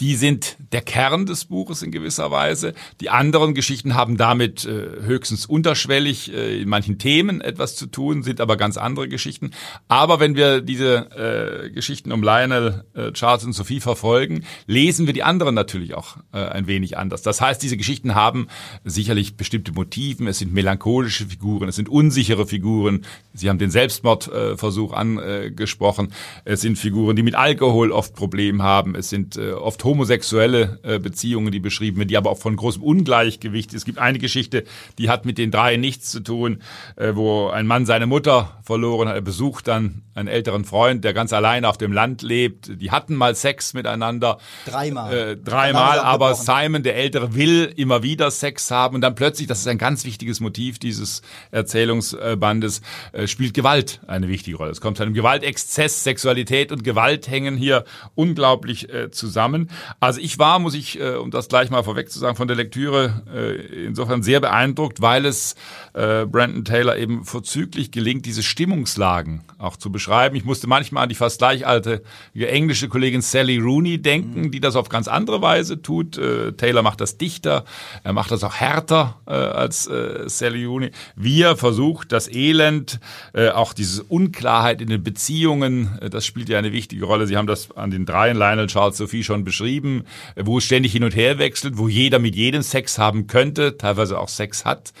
die 0.00 0.16
sind 0.16 0.56
der 0.72 0.82
Kern 0.82 1.26
des 1.26 1.46
Buches 1.46 1.82
in 1.82 1.90
gewisser 1.90 2.30
Weise. 2.30 2.74
Die 3.00 3.10
anderen 3.10 3.54
Geschichten 3.54 3.94
haben 3.94 4.16
damit 4.16 4.64
äh, 4.64 5.02
höchstens 5.02 5.46
unterschwellig 5.46 6.32
äh, 6.32 6.60
in 6.60 6.68
manchen 6.68 6.98
Themen 6.98 7.40
etwas 7.40 7.76
zu 7.76 7.86
tun, 7.86 8.22
sind 8.22 8.40
aber 8.40 8.56
ganz 8.56 8.76
andere 8.76 9.08
Geschichten. 9.08 9.52
Aber 9.88 10.20
wenn 10.20 10.36
wir 10.36 10.60
diese 10.60 11.64
äh, 11.66 11.70
Geschichten 11.70 12.12
um 12.12 12.22
Lionel, 12.22 12.84
äh, 12.94 13.12
Charles 13.12 13.44
und 13.44 13.52
Sophie 13.52 13.80
verfolgen, 13.80 14.44
lesen 14.66 15.06
wir 15.06 15.12
die 15.12 15.22
anderen 15.22 15.54
natürlich 15.54 15.94
auch 15.94 16.16
äh, 16.32 16.38
ein 16.38 16.66
wenig 16.66 16.98
anders. 16.98 17.22
Das 17.22 17.40
heißt, 17.40 17.62
diese 17.62 17.76
Geschichten 17.76 18.14
haben 18.14 18.48
sicherlich 18.84 19.36
bestimmte 19.36 19.72
Motiven. 19.72 20.26
Es 20.26 20.38
sind 20.38 20.52
melancholische 20.52 21.26
Figuren, 21.26 21.68
es 21.68 21.76
sind 21.76 21.88
unsichere 21.88 22.46
Figuren. 22.46 23.04
Sie 23.32 23.48
haben 23.48 23.58
den 23.58 23.70
Selbstmordversuch 23.70 24.92
äh, 24.92 24.96
angesprochen. 24.96 26.12
Es 26.44 26.60
sind 26.60 26.78
Figuren, 26.78 27.16
die 27.16 27.22
mit 27.22 27.34
Alkohol 27.34 27.92
oft 27.92 28.14
Probleme 28.14 28.62
haben. 28.62 28.94
Es 28.94 29.08
sind 29.10 29.36
äh, 29.36 29.52
oft 29.84 29.94
homosexuelle 29.94 30.78
äh, 30.82 30.98
Beziehungen, 30.98 31.52
die 31.52 31.60
beschrieben 31.60 31.98
werden, 31.98 32.08
die 32.08 32.16
aber 32.16 32.30
auch 32.30 32.38
von 32.38 32.56
großem 32.56 32.82
Ungleichgewicht. 32.82 33.74
Es 33.74 33.84
gibt 33.84 33.98
eine 33.98 34.18
Geschichte, 34.18 34.64
die 34.98 35.08
hat 35.08 35.24
mit 35.24 35.38
den 35.38 35.50
drei 35.50 35.76
nichts 35.76 36.10
zu 36.10 36.20
tun, 36.20 36.62
äh, 36.96 37.14
wo 37.14 37.48
ein 37.48 37.66
Mann 37.66 37.86
seine 37.86 38.06
Mutter 38.06 38.58
verloren 38.62 39.08
hat. 39.08 39.14
Er 39.14 39.20
besucht 39.20 39.68
dann 39.68 40.02
einen 40.14 40.28
älteren 40.28 40.64
Freund, 40.64 41.04
der 41.04 41.12
ganz 41.12 41.32
alleine 41.32 41.68
auf 41.68 41.76
dem 41.76 41.92
Land 41.92 42.22
lebt. 42.22 42.80
Die 42.80 42.90
hatten 42.90 43.16
mal 43.16 43.34
Sex 43.34 43.74
miteinander. 43.74 44.38
Dreimal. 44.66 45.12
Äh, 45.12 45.36
dreimal, 45.36 45.98
aber 45.98 46.34
Simon, 46.34 46.82
der 46.82 46.96
Ältere, 46.96 47.34
will 47.34 47.72
immer 47.76 48.02
wieder 48.02 48.30
Sex 48.30 48.70
haben 48.70 48.94
und 48.94 49.00
dann 49.00 49.14
plötzlich, 49.14 49.48
das 49.48 49.60
ist 49.60 49.68
ein 49.68 49.78
ganz 49.78 50.04
wichtiges 50.04 50.40
Motiv 50.40 50.78
dieses 50.78 51.22
Erzählungsbandes, 51.50 52.80
äh, 53.12 53.26
spielt 53.26 53.54
Gewalt 53.54 54.00
eine 54.06 54.28
wichtige 54.28 54.56
Rolle. 54.56 54.70
Es 54.70 54.80
kommt 54.80 54.96
zu 54.96 55.02
einem 55.02 55.14
Gewaltexzess, 55.14 56.04
Sexualität 56.04 56.72
und 56.72 56.84
Gewalt 56.84 57.28
hängen 57.28 57.56
hier 57.56 57.84
unglaublich 58.14 58.92
äh, 58.92 59.10
zusammen. 59.10 59.68
Also 60.00 60.20
ich 60.20 60.38
war, 60.38 60.58
muss 60.58 60.74
ich, 60.74 61.00
äh, 61.00 61.14
um 61.14 61.30
das 61.30 61.48
gleich 61.48 61.70
mal 61.70 61.82
vorweg 61.82 62.10
zu 62.10 62.18
sagen, 62.18 62.36
von 62.36 62.48
der 62.48 62.56
Lektüre 62.56 63.22
äh, 63.32 63.84
insofern 63.86 64.22
sehr 64.22 64.40
beeindruckt, 64.40 65.00
weil 65.00 65.26
es 65.26 65.54
äh, 65.94 66.26
Brandon 66.26 66.64
Taylor 66.64 66.96
eben 66.96 67.24
vorzüglich 67.24 67.90
gelingt, 67.90 68.26
diese 68.26 68.42
Stimmungslagen 68.42 69.42
auch 69.58 69.76
zu 69.76 69.90
beschreiben. 69.90 70.36
Ich 70.36 70.44
musste 70.44 70.66
manchmal 70.66 71.04
an 71.04 71.08
die 71.08 71.14
fast 71.14 71.38
gleich 71.38 71.66
alte 71.66 72.02
englische 72.34 72.88
Kollegin 72.88 73.22
Sally 73.22 73.58
Rooney 73.58 74.00
denken, 74.00 74.42
mhm. 74.42 74.50
die 74.50 74.60
das 74.60 74.76
auf 74.76 74.88
ganz 74.88 75.08
andere 75.08 75.42
Weise 75.42 75.80
tut. 75.80 76.18
Äh, 76.18 76.52
Taylor 76.52 76.82
macht 76.82 77.00
das 77.00 77.18
dichter, 77.18 77.64
er 78.02 78.12
macht 78.12 78.30
das 78.30 78.44
auch 78.44 78.54
härter 78.54 79.20
äh, 79.26 79.32
als 79.32 79.86
äh, 79.86 80.28
Sally 80.28 80.64
Rooney. 80.64 80.90
Wir 81.16 81.56
versucht 81.56 82.12
das 82.12 82.30
Elend, 82.30 83.00
äh, 83.32 83.50
auch 83.50 83.72
diese 83.72 84.02
Unklarheit 84.04 84.80
in 84.80 84.88
den 84.88 85.02
Beziehungen, 85.02 85.98
äh, 86.00 86.10
das 86.10 86.26
spielt 86.26 86.48
ja 86.48 86.58
eine 86.58 86.72
wichtige 86.72 87.04
Rolle. 87.04 87.26
Sie 87.26 87.36
haben 87.36 87.46
das 87.46 87.70
an 87.76 87.90
den 87.90 88.06
dreien, 88.06 88.36
Lionel, 88.36 88.66
Charles, 88.66 88.96
Sophie 88.96 89.24
schon 89.24 89.44
beschrieben, 89.44 89.63
äh, 89.66 90.02
wo 90.44 90.58
es 90.58 90.64
ständig 90.64 90.92
hin 90.92 91.04
und 91.04 91.14
her 91.16 91.38
wechselt, 91.38 91.78
wo 91.78 91.88
jeder 91.88 92.18
mit 92.18 92.34
jedem 92.36 92.62
Sex 92.62 92.98
haben 92.98 93.26
könnte, 93.26 93.76
teilweise 93.76 94.18
auch 94.18 94.28
Sex 94.28 94.64
hat, 94.64 94.92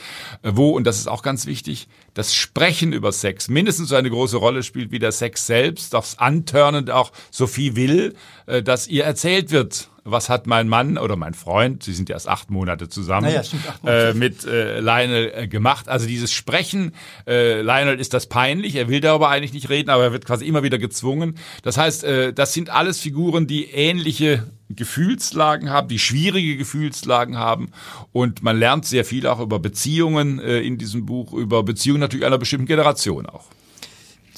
wo, 0.42 0.70
und 0.70 0.84
das 0.84 0.98
ist 0.98 1.08
auch 1.08 1.22
ganz 1.22 1.46
wichtig, 1.46 1.88
das 2.14 2.34
Sprechen 2.34 2.92
über 2.92 3.12
Sex. 3.12 3.48
Mindestens 3.48 3.88
so 3.88 3.96
eine 3.96 4.10
große 4.10 4.36
Rolle 4.36 4.62
spielt 4.62 4.92
wie 4.92 4.98
der 4.98 5.12
Sex 5.12 5.46
selbst, 5.46 5.94
das 5.94 6.18
Antörnen 6.18 6.88
auch 6.90 7.12
Sophie 7.30 7.76
will, 7.76 8.14
äh, 8.46 8.62
dass 8.62 8.86
ihr 8.86 9.04
erzählt 9.04 9.50
wird, 9.50 9.88
was 10.04 10.28
hat 10.28 10.46
mein 10.46 10.68
Mann 10.68 10.98
oder 10.98 11.16
mein 11.16 11.32
Freund, 11.32 11.82
sie 11.82 11.94
sind 11.94 12.10
erst 12.10 12.28
acht 12.28 12.50
Monate 12.50 12.88
zusammen, 12.88 13.26
naja, 13.26 13.42
stimmt, 13.42 13.66
acht 13.68 13.82
Monate. 13.82 14.10
Äh, 14.10 14.14
mit 14.14 14.44
äh, 14.44 14.80
Lionel 14.80 15.32
äh, 15.34 15.48
gemacht. 15.48 15.88
Also 15.88 16.06
dieses 16.06 16.30
Sprechen, 16.30 16.92
äh, 17.26 17.62
Lionel 17.62 17.98
ist 17.98 18.12
das 18.12 18.26
peinlich, 18.26 18.76
er 18.76 18.88
will 18.88 19.00
darüber 19.00 19.30
eigentlich 19.30 19.54
nicht 19.54 19.70
reden, 19.70 19.88
aber 19.88 20.04
er 20.04 20.12
wird 20.12 20.26
quasi 20.26 20.46
immer 20.46 20.62
wieder 20.62 20.78
gezwungen. 20.78 21.36
Das 21.62 21.78
heißt, 21.78 22.04
äh, 22.04 22.32
das 22.34 22.52
sind 22.52 22.68
alles 22.68 23.00
Figuren, 23.00 23.46
die 23.46 23.64
ähnliche 23.70 24.46
Gefühlslagen 24.68 25.70
haben, 25.70 25.88
die 25.88 25.98
schwierige 25.98 26.56
Gefühlslagen 26.56 27.38
haben. 27.38 27.70
Und 28.12 28.42
man 28.42 28.58
lernt 28.58 28.84
sehr 28.84 29.04
viel 29.04 29.26
auch 29.26 29.40
über 29.40 29.58
Beziehungen 29.58 30.38
äh, 30.38 30.60
in 30.60 30.76
diesem 30.76 31.06
Buch, 31.06 31.32
über 31.32 31.62
Beziehungen 31.62 32.00
natürlich 32.00 32.26
einer 32.26 32.38
bestimmten 32.38 32.66
Generation 32.66 33.26
auch 33.26 33.44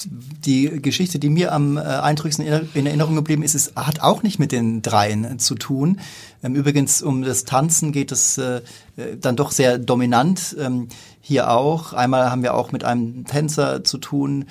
die 0.04 0.82
Geschichte, 0.82 1.18
die 1.18 1.28
mir 1.28 1.52
am 1.52 1.76
äh, 1.76 1.80
eindrücklichsten 1.80 2.46
in 2.74 2.86
Erinnerung 2.86 3.14
geblieben 3.14 3.42
ist, 3.42 3.54
ist, 3.54 3.76
hat 3.76 4.00
auch 4.00 4.22
nicht 4.22 4.38
mit 4.38 4.52
den 4.52 4.82
Dreien 4.82 5.38
zu 5.38 5.54
tun. 5.54 6.00
Ähm, 6.42 6.54
übrigens 6.54 7.02
um 7.02 7.22
das 7.22 7.44
Tanzen 7.44 7.92
geht 7.92 8.12
es 8.12 8.38
äh, 8.38 8.60
äh, 8.96 9.16
dann 9.20 9.36
doch 9.36 9.50
sehr 9.50 9.78
dominant. 9.78 10.56
Hier 11.28 11.50
auch. 11.50 11.92
Einmal 11.92 12.30
haben 12.30 12.45
wir 12.45 12.54
auch 12.54 12.71
mit 12.71 12.85
einem 12.85 13.25
Tänzer 13.25 13.83
zu 13.83 13.99
tun, 13.99 14.45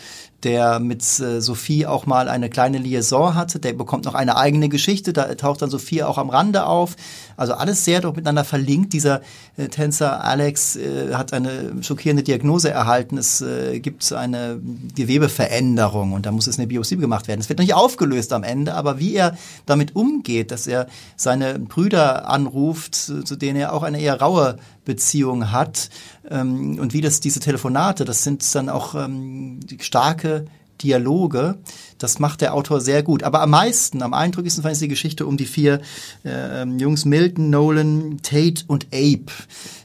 der 0.44 0.82
mit 0.82 1.02
äh, 1.22 1.40
Sophie 1.40 1.86
auch 1.86 2.06
mal 2.06 2.28
eine 2.28 2.50
kleine 2.50 2.80
Liaison 2.80 3.34
hatte. 3.34 3.60
Der 3.60 3.72
bekommt 3.72 4.04
noch 4.04 4.14
eine 4.14 4.36
eigene 4.36 4.68
Geschichte. 4.68 5.14
Da 5.14 5.34
taucht 5.36 5.62
dann 5.62 5.70
Sophie 5.70 6.04
auch 6.04 6.18
am 6.18 6.30
Rande 6.30 6.66
auf. 6.66 6.98
Also 7.38 7.54
alles 7.54 7.86
sehr 7.86 8.02
doch 8.02 8.14
miteinander 8.14 8.44
verlinkt. 8.44 8.92
Dieser 8.92 9.22
äh, 9.56 9.70
Tänzer 9.70 10.26
Alex 10.26 10.76
äh, 10.76 11.14
hat 11.14 11.32
eine 11.32 11.82
schockierende 11.82 12.24
Diagnose 12.24 12.72
erhalten. 12.72 13.18
Es 13.18 13.40
äh, 13.40 13.80
gibt 13.80 14.12
eine 14.12 14.60
Gewebeveränderung 14.96 16.12
und 16.12 16.26
da 16.26 16.34
muss 16.34 16.46
es 16.48 16.60
eine 16.60 16.68
Biopsie 16.68 16.98
gemacht 16.98 17.30
werden. 17.30 17.40
Es 17.40 17.48
wird 17.48 17.60
nicht 17.60 17.74
aufgelöst 17.74 18.34
am 18.34 18.44
Ende, 18.44 18.74
aber 18.74 19.00
wie 19.00 19.16
er 19.16 19.38
damit 19.66 19.96
umgeht, 19.96 20.52
dass 20.52 20.68
er 20.68 20.88
seine 21.16 21.58
Brüder 21.58 22.28
anruft, 22.28 22.96
zu 22.96 23.36
denen 23.38 23.60
er 23.60 23.72
auch 23.72 23.84
eine 23.84 24.02
eher 24.02 24.20
raue 24.20 24.58
Beziehung 24.84 25.52
hat 25.52 25.90
ähm, 26.30 26.80
und 26.80 26.94
wie 26.94 27.02
das 27.02 27.20
diese 27.20 27.40
Telefonate, 27.40 28.06
das 28.06 28.24
sind 28.24 28.54
dann 28.56 28.70
auch 28.70 28.96
ähm, 28.96 29.60
starke 29.80 30.46
Dialoge. 30.82 31.58
Das 31.98 32.20
macht 32.20 32.42
der 32.42 32.54
Autor 32.54 32.82
sehr 32.82 33.04
gut. 33.04 33.24
Aber 33.24 33.42
am 33.42 33.52
meisten, 33.52 34.02
am 34.02 34.14
eindrücklichsten 34.14 34.64
fand 34.64 34.74
ich 34.74 34.80
die 34.80 34.88
Geschichte 34.88 35.26
um 35.26 35.38
die 35.38 35.46
vier 35.46 35.82
äh, 36.24 36.66
Jungs 36.66 37.06
Milton, 37.06 37.50
Nolan, 37.50 38.20
Tate 38.22 38.64
und 38.68 38.88
Abe. 38.94 39.32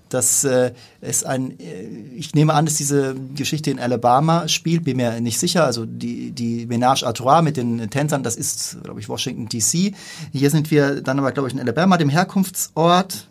Das 0.09 0.43
äh, 0.43 0.73
ist 1.01 1.25
ein, 1.25 1.59
äh, 1.61 1.85
ich 2.17 2.35
nehme 2.35 2.53
an, 2.55 2.65
dass 2.65 2.75
diese 2.75 3.15
Geschichte 3.37 3.71
in 3.71 3.79
Alabama 3.79 4.49
spielt, 4.49 4.83
bin 4.83 4.97
mir 4.97 5.21
nicht 5.21 5.39
sicher. 5.39 5.65
Also 5.65 5.87
die, 5.87 6.33
die 6.33 6.67
Ménage 6.67 7.05
à 7.05 7.13
Trois 7.13 7.43
mit 7.43 7.57
den 7.57 7.89
Tänzern, 7.91 8.25
das 8.25 8.35
ist, 8.35 8.79
glaube 8.83 8.99
ich, 8.99 9.09
Washington 9.09 9.49
DC. 9.49 9.95
Hier 10.33 10.51
sind 10.51 10.73
wir 10.73 11.01
dann 11.01 11.21
aber, 11.21 11.31
glaube 11.31 11.49
ich, 11.49 11.55
in 11.55 11.61
Alabama, 11.61 11.97
dem 11.97 12.09
Herkunftsort 12.09 13.29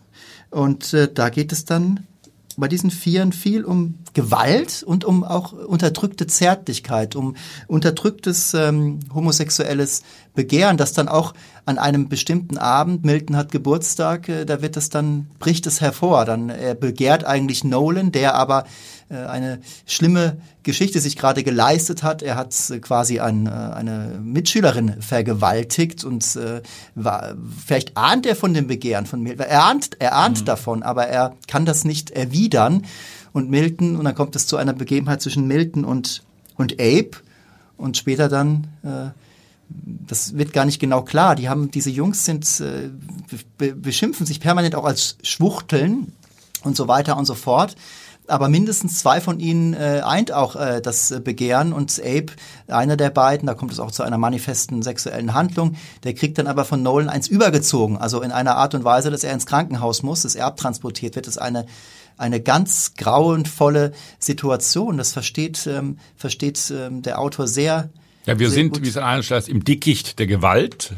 und 0.51 0.93
äh, 0.93 1.11
da 1.13 1.29
geht 1.29 1.51
es 1.51 1.65
dann 1.65 2.07
bei 2.59 2.67
diesen 2.67 2.91
Vieren 2.91 3.31
viel 3.31 3.63
um 3.63 3.95
Gewalt 4.13 4.83
und 4.83 5.05
um 5.05 5.23
auch 5.23 5.53
unterdrückte 5.53 6.27
Zärtlichkeit, 6.27 7.15
um 7.15 7.35
unterdrücktes 7.67 8.53
ähm, 8.53 8.99
homosexuelles 9.13 10.03
Begehren, 10.33 10.77
das 10.77 10.93
dann 10.93 11.07
auch 11.07 11.33
an 11.65 11.77
einem 11.77 12.09
bestimmten 12.09 12.57
Abend, 12.57 13.05
Milton 13.05 13.35
hat 13.35 13.51
Geburtstag, 13.51 14.29
äh, 14.29 14.45
da 14.45 14.61
wird 14.61 14.77
es 14.77 14.89
dann, 14.89 15.27
bricht 15.39 15.67
es 15.67 15.81
hervor. 15.81 16.25
Dann 16.25 16.49
er 16.49 16.75
begehrt 16.75 17.25
eigentlich 17.25 17.63
Nolan, 17.63 18.11
der 18.11 18.35
aber 18.35 18.63
äh, 18.63 18.65
eine 19.15 19.59
schlimme 19.85 20.37
Geschichte 20.63 20.99
sich 20.99 21.17
gerade 21.17 21.43
geleistet 21.43 22.03
hat. 22.03 22.21
Er 22.21 22.35
hat 22.35 22.55
äh, 22.69 22.79
quasi 22.79 23.19
ein, 23.19 23.47
äh, 23.47 23.49
eine 23.49 24.19
Mitschülerin 24.21 25.01
vergewaltigt 25.01 26.03
und 26.03 26.35
äh, 26.35 26.61
war, 26.95 27.35
vielleicht 27.65 27.97
ahnt 27.97 28.25
er 28.25 28.35
von 28.35 28.53
dem 28.53 28.67
Begehren 28.67 29.05
von 29.05 29.21
Milton. 29.21 29.47
Er 29.47 29.65
ahnt, 29.65 29.91
er 29.99 30.15
ahnt 30.15 30.41
mhm. 30.41 30.45
davon, 30.45 30.83
aber 30.83 31.07
er 31.07 31.35
kann 31.47 31.65
das 31.65 31.85
nicht 31.85 32.11
erwidern. 32.11 32.85
Und 33.31 33.49
Milton, 33.49 33.95
und 33.95 34.05
dann 34.05 34.15
kommt 34.15 34.35
es 34.35 34.47
zu 34.47 34.57
einer 34.57 34.73
Begebenheit 34.73 35.21
zwischen 35.21 35.47
Milton 35.47 35.85
und, 35.85 36.23
und 36.55 36.73
Abe 36.73 37.11
und 37.77 37.97
später 37.97 38.29
dann 38.29 38.67
äh, 38.83 39.09
das 40.07 40.35
wird 40.35 40.53
gar 40.53 40.65
nicht 40.65 40.79
genau 40.79 41.03
klar. 41.03 41.35
Die 41.35 41.49
haben, 41.49 41.71
diese 41.71 41.89
Jungs 41.89 42.25
sind, 42.25 42.59
äh, 42.59 42.89
be 43.57 43.75
beschimpfen 43.75 44.25
sich 44.25 44.39
permanent 44.39 44.75
auch 44.75 44.85
als 44.85 45.17
Schwuchteln 45.21 46.13
und 46.63 46.75
so 46.75 46.87
weiter 46.87 47.17
und 47.17 47.25
so 47.25 47.35
fort. 47.35 47.75
Aber 48.29 48.49
mindestens 48.49 48.99
zwei 48.99 49.21
von 49.21 49.39
ihnen 49.39 49.73
äh, 49.73 50.01
eint 50.03 50.31
auch 50.31 50.55
äh, 50.55 50.81
das 50.81 51.13
Begehren 51.23 51.73
und 51.73 51.99
Abe, 51.99 52.33
einer 52.67 52.97
der 52.97 53.09
beiden, 53.09 53.47
da 53.47 53.53
kommt 53.53 53.71
es 53.71 53.79
auch 53.79 53.91
zu 53.91 54.03
einer 54.03 54.17
manifesten 54.17 54.81
sexuellen 54.81 55.33
Handlung, 55.33 55.75
der 56.03 56.13
kriegt 56.13 56.37
dann 56.37 56.47
aber 56.47 56.65
von 56.65 56.83
Nolan 56.83 57.09
eins 57.09 57.27
übergezogen. 57.27 57.97
Also 57.97 58.21
in 58.21 58.31
einer 58.31 58.55
Art 58.55 58.75
und 58.75 58.83
Weise, 58.83 59.11
dass 59.11 59.23
er 59.23 59.33
ins 59.33 59.45
Krankenhaus 59.45 60.03
muss, 60.03 60.21
das 60.21 60.35
Erb 60.35 60.57
transportiert 60.57 61.15
wird, 61.15 61.27
das 61.27 61.35
ist 61.35 61.41
eine 61.41 61.65
eine 62.19 62.41
ganz 62.41 62.95
grauenvolle 62.95 63.93
Situation. 64.19 64.97
Das 64.97 65.13
versteht, 65.13 65.65
ähm, 65.67 65.97
versteht 66.17 66.69
ähm, 66.69 67.01
der 67.01 67.19
Autor 67.19 67.47
sehr 67.47 67.89
ja, 68.29 68.39
wir 68.39 68.49
sind, 68.49 68.83
wie 68.83 68.87
es 68.87 68.97
an 68.97 69.03
einer 69.03 69.23
Stelle 69.23 69.43
im 69.47 69.63
Dickicht 69.63 70.19
der 70.19 70.27
Gewalt. 70.27 70.93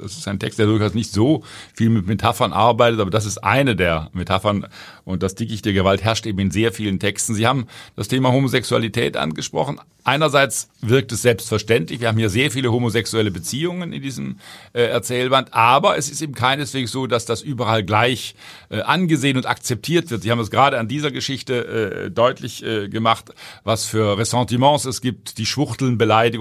Das 0.00 0.16
ist 0.16 0.28
ein 0.28 0.38
Text, 0.38 0.58
der 0.58 0.66
durchaus 0.66 0.94
nicht 0.94 1.12
so 1.12 1.44
viel 1.74 1.90
mit 1.90 2.06
Metaphern 2.06 2.52
arbeitet, 2.52 3.00
aber 3.00 3.10
das 3.10 3.26
ist 3.26 3.38
eine 3.38 3.76
der 3.76 4.10
Metaphern. 4.12 4.66
Und 5.04 5.22
das 5.22 5.34
Dickicht 5.34 5.64
der 5.64 5.72
Gewalt 5.72 6.02
herrscht 6.02 6.26
eben 6.26 6.38
in 6.38 6.50
sehr 6.50 6.72
vielen 6.72 6.98
Texten. 6.98 7.34
Sie 7.34 7.46
haben 7.46 7.66
das 7.96 8.08
Thema 8.08 8.32
Homosexualität 8.32 9.16
angesprochen. 9.16 9.80
Einerseits 10.04 10.70
wirkt 10.80 11.12
es 11.12 11.20
selbstverständlich. 11.20 12.00
Wir 12.00 12.08
haben 12.08 12.16
hier 12.16 12.30
sehr 12.30 12.50
viele 12.50 12.72
homosexuelle 12.72 13.30
Beziehungen 13.30 13.92
in 13.92 14.00
diesem 14.00 14.38
äh, 14.72 14.84
Erzählband. 14.84 15.52
Aber 15.52 15.98
es 15.98 16.10
ist 16.10 16.22
eben 16.22 16.34
keineswegs 16.34 16.92
so, 16.92 17.06
dass 17.06 17.26
das 17.26 17.42
überall 17.42 17.82
gleich 17.84 18.34
äh, 18.70 18.80
angesehen 18.80 19.36
und 19.36 19.44
akzeptiert 19.44 20.10
wird. 20.10 20.22
Sie 20.22 20.30
haben 20.30 20.40
es 20.40 20.50
gerade 20.50 20.78
an 20.78 20.88
dieser 20.88 21.10
Geschichte 21.10 22.06
äh, 22.06 22.10
deutlich 22.10 22.64
äh, 22.64 22.88
gemacht, 22.88 23.34
was 23.64 23.84
für 23.84 24.16
Ressentiments 24.16 24.86
es 24.86 25.02
gibt, 25.02 25.36
die 25.36 25.44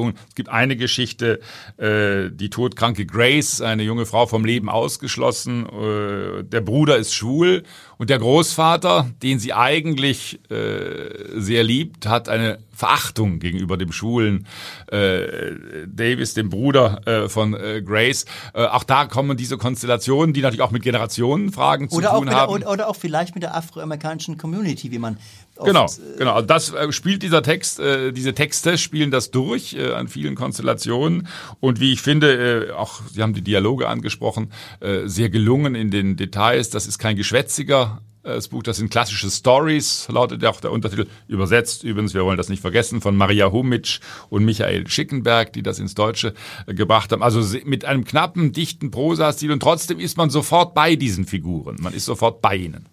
Schwuchtelnbeleidigungen. 0.07 0.15
Es 0.29 0.35
gibt 0.35 0.49
eine 0.49 0.75
Geschichte, 0.75 1.39
äh, 1.77 2.29
die 2.31 2.49
todkranke 2.49 3.05
Grace, 3.05 3.61
eine 3.61 3.83
junge 3.83 4.05
Frau 4.05 4.25
vom 4.27 4.45
Leben 4.45 4.69
ausgeschlossen. 4.69 5.65
Äh, 5.65 6.43
der 6.43 6.61
Bruder 6.61 6.97
ist 6.97 7.13
schwul 7.13 7.63
und 7.97 8.09
der 8.09 8.19
Großvater, 8.19 9.09
den 9.23 9.39
sie 9.39 9.53
eigentlich 9.53 10.39
äh, 10.51 11.39
sehr 11.39 11.63
liebt, 11.63 12.05
hat 12.05 12.29
eine 12.29 12.59
Verachtung 12.73 13.39
gegenüber 13.39 13.75
dem 13.75 13.91
schwulen 13.91 14.45
äh, 14.91 15.55
Davis, 15.87 16.35
dem 16.35 16.49
Bruder 16.49 17.01
äh, 17.07 17.27
von 17.27 17.55
äh, 17.55 17.81
Grace. 17.81 18.25
Äh, 18.53 18.65
auch 18.65 18.83
da 18.83 19.05
kommen 19.05 19.35
diese 19.35 19.57
Konstellationen, 19.57 20.33
die 20.33 20.41
natürlich 20.41 20.61
auch 20.61 20.71
mit 20.71 20.83
Generationenfragen 20.83 21.89
zu 21.89 21.97
oder 21.97 22.11
tun 22.11 22.29
haben. 22.29 22.49
Der, 22.49 22.49
oder, 22.49 22.71
oder, 22.71 22.89
auch 22.89 22.95
vielleicht 22.95 23.33
mit 23.33 23.41
der 23.41 23.55
afroamerikanischen 23.55 24.37
Community, 24.37 24.91
wie 24.91 24.99
man 24.99 25.17
Genau, 25.63 25.85
oft, 25.85 25.97
genau, 25.97 26.35
genau. 26.35 26.41
Das 26.41 26.71
äh, 26.71 26.91
spielt 26.91 27.23
dieser 27.23 27.41
Text, 27.41 27.79
äh, 27.79 28.11
diese 28.11 28.33
Texte 28.35 28.77
spielen 28.77 29.09
das 29.09 29.31
durch 29.31 29.73
äh, 29.73 29.91
an 29.93 30.07
vielen 30.07 30.35
Konstellationen 30.35 31.27
und 31.59 31.79
wie 31.79 31.93
ich 31.93 32.01
finde, 32.01 32.67
äh, 32.67 32.71
auch 32.71 33.01
Sie 33.11 33.23
haben 33.23 33.33
die 33.33 33.41
Dialoge 33.41 33.87
angesprochen, 33.87 34.51
äh, 34.81 35.07
sehr 35.07 35.29
gelungen 35.29 35.73
in 35.73 35.89
den 35.89 36.15
Details. 36.15 36.69
Das 36.69 36.85
ist 36.85 36.99
kein 36.99 37.15
geschwätziger 37.15 37.86
äh, 37.86 37.86
das 38.35 38.47
Buch, 38.47 38.63
das 38.63 38.77
sind 38.77 38.89
klassische 38.89 39.29
Stories, 39.29 40.07
lautet 40.09 40.43
auch 40.45 40.61
der 40.61 40.71
Untertitel, 40.71 41.07
übersetzt 41.27 41.83
übrigens, 41.83 42.13
wir 42.13 42.23
wollen 42.25 42.37
das 42.37 42.49
nicht 42.49 42.61
vergessen, 42.61 43.01
von 43.01 43.15
Maria 43.15 43.51
Humitsch 43.51 43.99
und 44.29 44.45
Michael 44.45 44.87
Schickenberg, 44.87 45.53
die 45.53 45.63
das 45.63 45.79
ins 45.79 45.95
Deutsche 45.95 46.33
äh, 46.65 46.73
gebracht 46.73 47.11
haben. 47.11 47.23
Also 47.23 47.41
mit 47.65 47.85
einem 47.85 48.05
knappen, 48.05 48.51
dichten 48.51 48.91
Prosastil 48.91 49.51
und 49.51 49.61
trotzdem 49.61 49.99
ist 49.99 50.17
man 50.17 50.29
sofort 50.29 50.73
bei 50.73 50.95
diesen 50.95 51.25
Figuren. 51.25 51.77
Man 51.79 51.93
ist 51.93 52.05
sofort 52.05 52.41
bei 52.41 52.55
ihnen 52.55 52.87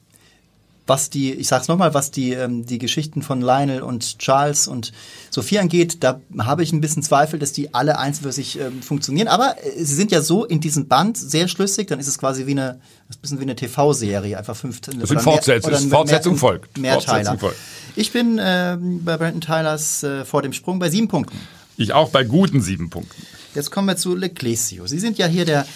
was 0.87 1.09
die, 1.09 1.33
ich 1.33 1.49
sag's 1.49 1.69
nochmal, 1.69 1.95
was 1.95 2.11
die, 2.11 2.33
ähm, 2.33 2.67
die 2.67 2.79
Geschichten 2.79 3.23
von 3.23 3.41
Lionel 3.41 3.81
und 3.83 4.19
Charles 4.19 4.69
und 4.69 4.93
Sophie 5.31 5.59
angeht, 5.59 5.99
da 6.05 6.21
habe 6.39 6.63
ich 6.63 6.73
ein 6.73 6.81
bisschen 6.81 7.03
Zweifel, 7.03 7.39
dass 7.39 7.53
die 7.53 7.73
alle 7.73 7.99
einzeln 7.99 8.25
für 8.25 8.33
sich 8.33 8.61
ähm, 8.61 8.83
funktionieren. 8.83 9.29
Aber 9.29 9.57
äh, 9.63 9.83
sie 9.83 9.95
sind 9.95 10.13
ja 10.13 10.21
so 10.21 10.45
in 10.45 10.61
diesem 10.61 10.87
Band 10.87 11.17
sehr 11.17 11.49
schlüssig, 11.49 11.89
dann 11.89 12.01
ist 12.01 12.09
es 12.09 12.19
quasi 12.19 12.47
wie 12.47 12.53
eine, 12.53 12.81
ein 13.09 13.21
bisschen 13.21 13.39
wie 13.39 13.45
eine 13.45 13.57
TV-Serie, 13.57 14.37
einfach 14.37 14.57
fünf 14.57 14.81
das 14.83 14.95
sind 15.09 15.21
Fortsetzung, 15.23 15.73
mehr, 15.73 15.81
Fortsetzung 15.81 16.37
folgt. 16.37 16.77
Mehrteiler. 16.77 17.39
Fortsetzung 17.39 17.51
Ich 17.97 18.13
bin 18.13 18.39
äh, 18.39 18.77
bei 18.79 19.17
Brandon 19.17 19.41
Tylers 19.41 20.03
äh, 20.03 20.25
vor 20.25 20.43
dem 20.43 20.53
Sprung 20.53 20.79
bei 20.79 20.91
sieben 20.91 21.09
Punkten. 21.09 21.39
Ich 21.77 21.93
auch 21.93 22.11
bei 22.11 22.25
guten 22.25 22.61
sieben 22.61 22.91
Punkten. 22.91 23.23
Jetzt 23.55 23.71
kommen 23.71 23.89
wir 23.89 23.97
zu 23.97 24.15
Leclesio. 24.15 24.87
Sie 24.87 24.99
sind 24.99 25.17
ja 25.17 25.27
hier 25.27 25.45
der 25.45 25.67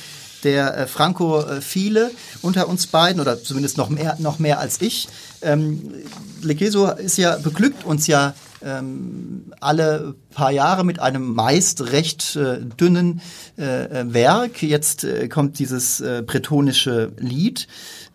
der 0.44 0.77
äh, 0.77 0.87
Frankophile 0.87 2.11
unter 2.42 2.68
uns 2.68 2.87
beiden 2.87 3.20
oder 3.20 3.42
zumindest 3.42 3.77
noch 3.77 3.88
mehr, 3.88 4.16
noch 4.18 4.38
mehr 4.38 4.59
als 4.61 4.81
ich. 4.81 5.09
Ähm, 5.42 5.92
Legeso 6.42 6.87
ist 6.90 7.18
ja, 7.18 7.37
beglückt 7.37 7.85
uns 7.85 8.07
ja 8.07 8.35
ähm, 8.62 9.53
alle 9.61 10.14
paar 10.31 10.51
Jahre 10.51 10.85
mit 10.85 10.98
einem 10.98 11.35
meist 11.35 11.92
recht 11.92 12.37
äh, 12.37 12.61
dünnen 12.61 13.20
äh, 13.57 14.05
Werk. 14.12 14.62
Jetzt 14.62 15.05
äh, 15.05 15.29
kommt 15.29 15.59
dieses 15.59 16.01
äh, 16.01 16.22
bretonische 16.27 17.12
Lied. 17.18 17.68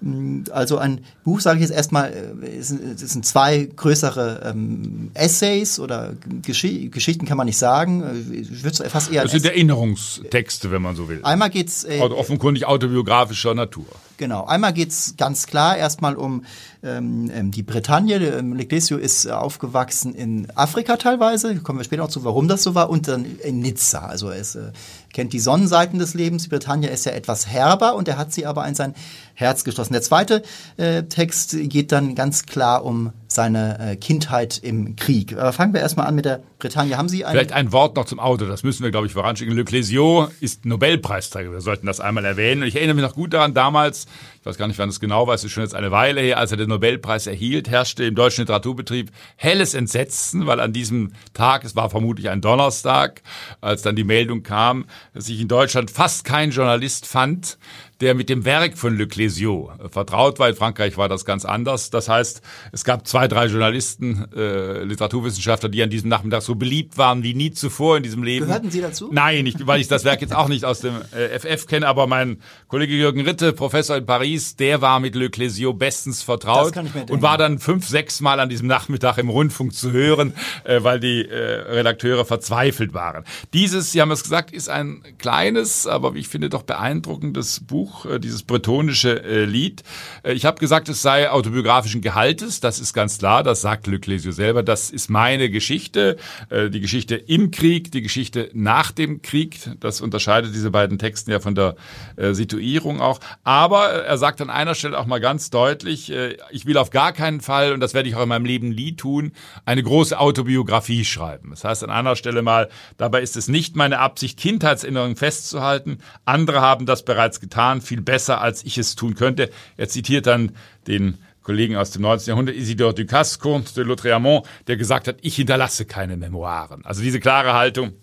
Mm, 0.04 0.44
also 0.52 0.78
ein 0.78 1.00
Buch, 1.24 1.40
sage 1.40 1.60
ich 1.60 1.62
jetzt 1.62 1.76
erstmal, 1.76 2.12
äh, 2.12 2.48
es 2.58 2.68
sind 2.68 3.26
zwei 3.26 3.70
größere 3.74 4.42
ähm, 4.46 5.12
Essays 5.14 5.80
oder 5.80 6.14
Gesch 6.42 6.68
Geschichten 6.92 7.26
kann 7.26 7.38
man 7.38 7.46
nicht 7.46 7.58
sagen. 7.58 8.04
Äh, 8.04 8.36
ich 8.36 8.64
würde 8.64 8.90
fast 8.90 9.12
eher. 9.12 9.24
Das 9.24 9.32
sind 9.32 9.46
Erinnerungstexte, 9.46 10.72
wenn 10.72 10.82
man 10.82 10.98
so 10.98 11.08
will. 11.08 11.22
Einmal 11.24 11.50
geht's 11.50 11.86
äh, 11.86 12.00
offenkundig 12.00 12.66
autobiografischer 12.66 13.56
Natur. 13.56 13.86
Genau. 14.18 14.46
Einmal 14.46 14.74
geht's 14.74 15.16
ganz 15.18 15.48
klar 15.48 15.78
erstmal 15.78 16.16
um 16.16 16.44
ähm, 16.84 17.32
ähm 17.34 17.52
die 17.52 17.64
Bretagne. 17.64 18.18
Ähm, 18.18 18.54
Leclesio 18.54 18.98
ist 18.98 19.30
aufgewachsen 19.30 20.14
in 20.14 20.48
Afrika 20.56 20.98
teilweise. 20.98 21.56
Kommen 21.58 21.80
wir 21.80 21.86
später 21.86 22.04
noch 22.04 22.10
zu, 22.10 22.26
warum 22.26 22.50
das 22.50 22.64
so 22.64 22.76
war. 22.76 22.90
Und 22.90 23.08
dann 23.08 23.26
in 23.44 23.60
Nizza. 23.60 24.00
Also 24.00 24.30
er 24.30 24.40
ist, 24.40 24.56
äh, 24.56 24.72
kennt 25.14 25.32
die 25.32 25.40
Sonnenseiten 25.40 26.00
des 26.00 26.14
Lebens. 26.14 26.50
Bretagne 26.50 26.90
ist 26.90 27.06
ja 27.06 27.14
etwas 27.14 27.48
herber 27.48 27.96
und 27.96 28.08
er 28.08 28.18
hat 28.18 28.34
sie 28.34 28.46
aber 28.46 28.68
in 28.68 28.76
sein 28.76 28.94
Herz 29.36 29.64
geschlossen. 29.64 29.94
Der 29.94 30.02
zweite 30.02 30.44
äh, 30.78 31.04
Text 31.04 31.56
geht 31.58 31.92
dann 31.92 32.16
ganz 32.16 32.46
klar 32.46 32.84
um 32.84 33.14
seine 33.34 33.80
äh, 33.80 33.96
Kindheit 33.96 34.58
im 34.58 34.96
Krieg. 34.96 35.34
Aber 35.34 35.54
fangen 35.54 35.74
wir 35.74 35.82
erstmal 35.82 36.08
an 36.08 36.16
mit 36.16 36.26
der 36.26 36.42
Bretagne. 36.60 36.98
Haben 36.98 37.10
Sie 37.10 37.26
ein 37.26 37.32
Vielleicht 37.32 37.52
ein 37.52 37.72
Wort 37.72 37.96
noch 37.96 38.06
zum 38.06 38.20
Auto, 38.20 38.46
das 38.46 38.64
müssen 38.64 38.84
wir, 38.84 38.92
glaube 38.92 39.08
ich, 39.08 39.14
voranschicken. 39.14 39.56
Le 39.56 39.64
Clésio 39.64 40.30
ist 40.40 40.66
Nobelpreisträger. 40.66 41.52
Wir 41.52 41.62
sollten 41.62 41.86
das 41.86 42.00
einmal 42.00 42.26
erwähnen. 42.26 42.62
Und 42.62 42.68
ich 42.68 42.76
erinnere 42.76 42.96
mich 42.96 43.04
noch 43.04 43.16
gut 43.16 43.34
daran, 43.34 43.54
damals, 43.54 44.06
ich 44.40 44.46
weiß 44.46 44.58
gar 44.58 44.68
nicht, 44.68 44.80
wann 44.80 44.90
es 44.90 45.00
genau 45.00 45.28
war, 45.28 45.36
es 45.36 45.44
ist 45.44 45.52
schon 45.52 45.64
jetzt 45.64 45.76
eine 45.76 45.92
Weile 45.92 46.22
her, 46.22 46.38
als 46.38 46.52
er 46.52 46.58
den 46.58 46.70
Nobelpreis 46.70 47.28
erhielt, 47.28 47.70
herrschte 47.70 48.06
im 48.06 48.16
deutschen 48.16 48.42
Literaturbetrieb 48.42 49.12
helles 49.36 49.74
Entsetzen, 49.74 50.48
weil 50.48 50.60
an 50.60 50.74
diesem 50.74 51.14
Tag, 51.34 51.64
es 51.64 51.76
war 51.76 51.90
vermutlich 51.90 52.30
ein 52.30 52.42
Donnerstag, 52.42 53.22
als 53.62 53.82
dann 53.82 53.96
die 53.96 54.04
Meldung 54.04 54.44
kam, 54.44 54.86
dass 55.14 55.26
sich 55.26 55.40
in 55.40 55.48
Deutschland 55.48 55.92
fast 55.92 56.26
kein 56.26 56.52
Journalist 56.52 57.08
fand, 57.08 57.58
der 58.04 58.16
mit 58.16 58.30
dem 58.30 58.44
Werk 58.46 58.78
von 58.78 58.98
Le 58.98 59.06
Clésio 59.06 59.70
vertraut 59.90 60.38
war. 60.38 60.50
In 60.50 60.56
Frankreich 60.56 60.98
war 60.98 61.08
das 61.08 61.24
ganz 61.24 61.46
anders. 61.46 61.90
Das 61.90 62.10
heißt, 62.10 62.42
es 62.72 62.84
gab 62.84 63.08
zwei, 63.08 63.28
drei 63.28 63.46
Journalisten, 63.46 64.28
äh, 64.36 64.84
Literaturwissenschaftler, 64.84 65.70
die 65.70 65.82
an 65.82 65.90
diesem 65.90 66.10
Nachmittag 66.10 66.42
so 66.42 66.56
beliebt 66.56 66.98
waren 66.98 67.24
wie 67.24 67.34
nie 67.34 67.52
zuvor 67.52 67.98
in 67.98 68.04
diesem 68.04 68.24
Leben. 68.24 68.46
Gehörten 68.46 68.70
Sie 68.70 68.82
dazu? 68.82 69.10
Nein, 69.12 69.46
nicht, 69.46 69.66
weil 69.66 69.80
ich 69.80 69.88
das 69.88 70.04
Werk 70.04 70.22
jetzt 70.22 70.36
auch 70.36 70.50
nicht 70.50 70.66
aus 70.66 70.82
dem 70.82 70.96
äh, 71.12 71.40
FF 71.40 71.66
kenne, 71.68 71.88
aber 71.88 72.08
mein 72.08 72.42
Kollege 72.68 72.94
Jürgen 72.94 73.22
Ritte, 73.22 73.54
Professor 73.54 73.96
in 73.96 74.06
Paris, 74.06 74.58
der 74.58 74.82
war 74.82 75.00
mit 75.00 75.16
Le 75.16 75.28
Clésio 75.28 75.74
bestens 75.74 76.22
vertraut 76.22 76.66
das 76.66 76.72
kann 76.74 76.86
ich 76.86 76.94
mir 76.94 77.06
und 77.10 77.22
war 77.22 77.38
dann 77.38 77.60
fünf, 77.60 77.88
sechs 77.88 78.20
Mal 78.20 78.40
an 78.42 78.50
diesem 78.50 78.68
Nachmittag 78.68 79.18
im 79.18 79.30
Rundfunk 79.30 79.74
zu 79.74 79.92
hören, 79.92 80.34
äh, 80.66 80.84
weil 80.84 81.00
die 81.00 81.26
äh, 81.26 81.36
Redakteure 81.36 82.26
verzweifelt 82.26 82.94
waren. 82.94 83.24
Dieses, 83.54 83.94
Sie 83.94 84.02
haben 84.02 84.12
es 84.12 84.24
gesagt, 84.24 84.52
ist 84.52 84.70
ein 84.70 85.04
kleines, 85.18 85.88
aber 85.88 86.16
wie 86.16 86.20
ich 86.20 86.28
finde 86.28 86.50
doch 86.50 86.64
beeindruckendes 86.64 87.62
Buch 87.62 87.93
Buch, 87.94 88.06
äh, 88.06 88.20
dieses 88.20 88.44
bretonische 88.44 89.24
äh, 89.24 89.46
Lied. 89.46 89.84
Äh, 90.24 90.34
ich 90.34 90.46
habe 90.46 90.60
gesagt, 90.60 90.90
es 90.90 91.02
sei 91.02 91.30
autobiografischen 91.30 92.02
Gehaltes, 92.02 92.60
das 92.60 92.80
ist 92.80 92.94
ganz 92.94 93.18
klar, 93.18 93.44
das 93.44 93.62
sagt 93.62 93.88
Luc 93.88 94.06
Lesio 94.06 94.32
selber, 94.32 94.64
das 94.64 94.90
ist 94.90 95.10
meine 95.10 95.50
Geschichte, 95.50 96.18
die 96.52 96.80
Geschichte 96.80 97.16
im 97.16 97.52
Krieg, 97.52 97.92
die 97.92 98.02
Geschichte 98.02 98.50
nach 98.54 98.92
dem 98.92 99.22
Krieg, 99.22 99.60
das 99.80 100.02
unterscheidet 100.02 100.54
diese 100.54 100.72
beiden 100.72 100.98
Texten 100.98 101.32
ja 101.32 101.40
von 101.40 101.56
der 101.56 101.76
Situierung 102.18 103.02
auch. 103.02 103.20
Aber 103.44 103.90
er 103.90 104.18
sagt 104.18 104.42
an 104.42 104.50
einer 104.50 104.76
Stelle 104.76 104.98
auch 105.00 105.06
mal 105.06 105.20
ganz 105.20 105.50
deutlich, 105.50 106.12
ich 106.52 106.66
will 106.66 106.78
auf 106.78 106.90
gar 106.90 107.14
keinen 107.14 107.42
Fall, 107.42 107.74
und 107.74 107.80
das 107.80 107.94
werde 107.94 108.10
ich 108.10 108.16
auch 108.16 108.24
in 108.24 108.30
meinem 108.30 108.46
Leben 108.46 108.70
nie 108.70 108.96
tun, 108.96 109.32
eine 109.66 109.84
große 109.84 110.18
Autobiografie 110.20 111.06
schreiben. 111.06 111.52
Das 111.52 111.64
heißt 111.64 111.84
an 111.84 111.90
einer 111.90 112.16
Stelle 112.16 112.42
mal, 112.42 112.70
dabei 112.98 113.22
ist 113.22 113.38
es 113.38 113.48
nicht 113.48 113.76
meine 113.76 114.00
Absicht, 114.00 114.40
Kindheitserinnerungen 114.40 115.16
festzuhalten. 115.16 116.00
Andere 116.26 116.62
haben 116.62 116.86
das 116.86 117.06
bereits 117.06 117.40
getan, 117.40 117.82
viel 117.84 118.02
besser, 118.02 118.42
als 118.42 118.64
ich 118.64 118.78
es 118.78 118.96
tun 118.96 119.16
könnte. 119.16 119.50
Er 119.78 119.90
zitiert 119.90 120.28
dann 120.28 120.54
den 120.88 121.18
Kollegen 121.44 121.76
aus 121.76 121.92
dem 121.92 122.02
19. 122.04 122.30
Jahrhundert, 122.30 122.56
Isidore 122.56 122.94
Ducasse, 122.94 123.38
Comte 123.38 123.74
de 123.74 123.84
Lautréamont, 123.84 124.46
der 124.68 124.78
gesagt 124.78 125.08
hat, 125.08 125.18
ich 125.22 125.36
hinterlasse 125.36 125.86
keine 125.86 126.18
Memoiren. 126.18 126.86
Also 126.86 127.02
diese 127.02 127.20
klare 127.20 127.54
Haltung, 127.54 127.94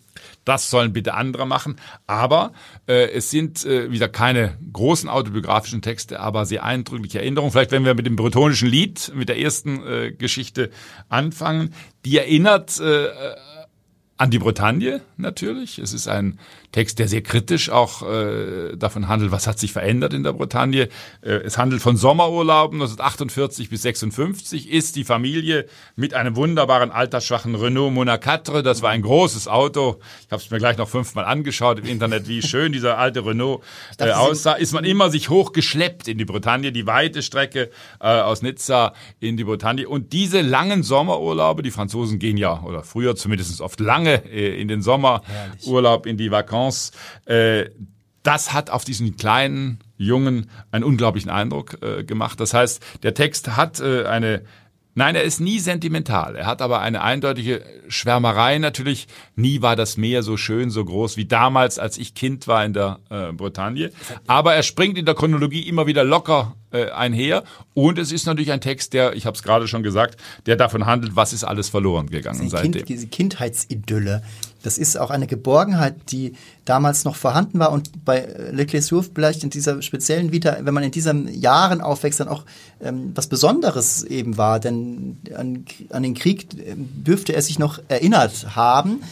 das 0.45 0.71
sollen 0.71 0.93
bitte 0.93 1.15
andere 1.15 1.47
machen. 1.47 1.77
Aber 2.07 2.53
äh, 2.87 3.11
es 3.11 3.31
sind 3.31 3.65
äh, 3.65 3.91
wieder 3.91 4.09
keine 4.09 4.59
großen 4.73 5.09
autobiografischen 5.09 5.83
Texte, 5.83 6.21
aber 6.21 6.45
sehr 6.45 6.65
eindrückliche 6.65 7.21
Erinnerungen. 7.21 7.53
Vielleicht, 7.53 7.73
wenn 7.73 7.85
wir 7.85 7.95
mit 7.95 8.07
dem 8.07 8.17
bretonischen 8.17 8.69
Lied, 8.69 9.13
mit 9.15 9.29
der 9.29 9.39
ersten 9.39 9.87
äh, 9.87 10.13
Geschichte 10.13 10.71
anfangen, 11.09 11.75
die 12.05 12.19
erinnert 12.19 12.79
äh, 12.81 13.09
an 14.17 14.31
die 14.31 14.39
Bretagne 14.39 15.01
natürlich. 15.17 15.79
Es 15.79 15.95
ist 15.95 16.07
ein 16.07 16.39
Text, 16.73 16.99
der 16.99 17.09
sehr 17.09 17.23
kritisch 17.23 17.71
auch 17.71 18.03
äh, 18.09 18.77
davon 18.77 19.09
handelt, 19.09 19.33
was 19.33 19.47
hat 19.47 19.59
sich 19.59 19.73
verändert 19.73 20.15
in 20.15 20.23
der 20.23 20.33
Bretagne. 20.33 20.89
Äh, 21.21 21.31
es 21.31 21.59
handelt 21.59 21.83
von 21.83 21.97
Sommerurlauben 21.97 22.81
1948 22.81 23.71
bis 23.71 23.83
56. 23.83 24.71
Ist 24.71 24.95
die 24.97 25.05
Familie 25.05 25.67
mit 25.97 26.15
einem 26.15 26.37
wunderbaren 26.37 26.93
altersschwachen 26.93 27.57
Renault 27.57 27.93
Mona 27.93 28.19
4, 28.19 28.63
das 28.63 28.83
war 28.83 28.91
ein 28.91 29.03
großes 29.03 29.49
Auto. 29.49 29.99
Ich 30.27 30.33
habe 30.33 30.43
es 30.43 30.51
mir 30.51 30.59
gleich 30.59 30.79
noch 30.79 30.89
fünfmal 30.89 31.25
angeschaut 31.25 31.81
im 31.81 31.87
Internet, 31.87 32.29
wie 32.29 32.41
schön 32.41 32.73
dieser 32.73 32.99
alte 32.99 33.25
Renault 33.27 33.63
äh, 33.99 34.11
aussah. 34.13 34.53
Ist 34.53 34.73
man 34.73 34.85
immer 34.85 35.11
sich 35.11 35.29
hochgeschleppt 35.29 36.07
in 36.07 36.19
die 36.19 36.25
Bretagne, 36.25 36.71
die 36.71 36.87
weite 36.87 37.23
Strecke 37.23 37.71
äh, 38.01 38.07
aus 38.07 38.43
Nizza 38.43 38.95
in 39.19 39.37
die 39.37 39.45
Bretagne. 39.45 39.89
Und 39.89 40.13
diese 40.13 40.41
langen 40.41 40.85
Sommerurlaube, 40.85 41.63
die 41.63 41.73
Franzosen 41.73 42.21
gehen 42.21 42.37
ja, 42.37 42.63
oder 42.63 42.85
früher 42.85 43.17
zumindest 43.17 43.61
oft 43.61 43.81
lange 43.81 44.25
äh, 44.31 44.61
in 44.61 44.69
den 44.69 44.83
Sommerurlaub, 44.83 46.07
in 46.07 46.17
die 46.17 46.31
Vakanz, 46.31 46.60
Chance. 46.61 46.93
Äh, 47.27 47.71
das 48.23 48.53
hat 48.53 48.69
auf 48.69 48.85
diesen 48.85 49.17
kleinen 49.17 49.79
Jungen 49.97 50.51
einen 50.71 50.85
unglaublichen 50.85 51.31
Eindruck 51.31 51.79
äh, 51.83 52.05
gemacht. 52.05 52.39
Das 52.39 52.53
heißt, 52.53 52.83
der 53.03 53.15
Text 53.15 53.57
hat 53.57 53.81
äh, 53.81 54.05
eine 54.05 54.43
Nein, 54.95 55.15
er 55.15 55.23
ist 55.23 55.41
nie 55.41 55.61
sentimental. 55.61 56.35
Er 56.35 56.47
hat 56.47 56.61
aber 56.61 56.81
eine 56.81 57.03
eindeutige 57.03 57.63
Schwärmerei 57.89 58.59
natürlich. 58.59 59.07
Nie 59.37 59.63
war 59.63 59.77
das 59.77 59.97
Meer 59.97 60.25
so 60.25 60.37
schön, 60.37 60.69
so 60.71 60.85
groß 60.85 61.17
wie 61.17 61.27
damals, 61.27 61.79
als 61.79 61.97
ich 61.97 62.15
Kind 62.15 62.49
war 62.49 62.65
in 62.65 62.73
der 62.73 62.99
äh, 63.09 63.33
Bretagne. 63.33 63.93
Aber 64.27 64.55
er 64.55 64.65
springt 64.65 64.99
in 64.99 65.07
der 65.07 65.15
Chronologie 65.15 65.61
immer 65.69 65.87
wieder 65.87 66.03
locker 66.03 66.57
äh, 66.73 66.91
einher. 66.91 67.45
Und 67.73 68.01
es 68.01 68.11
ist 68.11 68.27
natürlich 68.27 68.51
ein 68.51 68.61
Text, 68.61 68.93
der, 68.93 69.15
ich 69.15 69.27
habe 69.27 69.37
es 69.37 69.45
gerade 69.45 69.69
schon 69.69 69.85
gesagt, 69.85 70.21
der 70.47 70.57
davon 70.57 70.87
handelt, 70.87 71.15
was 71.15 71.33
ist 71.33 71.45
alles 71.45 71.69
verloren 71.69 72.11
gegangen 72.11 72.49
seitdem. 72.49 72.73
Kind, 72.73 72.89
diese 72.89 73.07
Kindheitsidylle. 73.07 74.23
Das 74.63 74.79
ist 74.79 74.99
auch 74.99 75.11
eine 75.11 75.27
Geborgenheit, 75.27 75.95
die 76.13 76.35
damals 76.65 77.05
noch 77.05 77.17
vorhanden 77.17 77.59
war 77.59 77.73
und 77.73 78.05
bei 78.05 78.29
Leclerc 78.53 79.05
vielleicht 79.13 79.43
in 79.43 79.51
dieser 79.51 79.83
speziellen 79.83 80.33
Vita, 80.33 80.59
wenn 80.61 80.75
man 80.75 80.83
in 80.83 80.91
diesen 80.91 81.29
Jahren 81.29 81.81
aufwächst, 81.81 82.21
dann 82.21 82.29
auch 82.29 82.45
ähm, 82.81 83.13
was 83.15 83.27
Besonderes 83.27 84.03
eben 84.03 84.37
war. 84.37 84.61
Denn 84.61 85.19
an, 85.37 85.65
an 85.91 86.03
den 86.03 86.15
Krieg 86.15 86.49
ähm, 86.65 86.89
dürfte 87.05 87.35
er 87.35 87.43
sich 87.43 87.59
noch 87.59 87.81
erinnert 87.89 88.55
haben. 88.55 89.03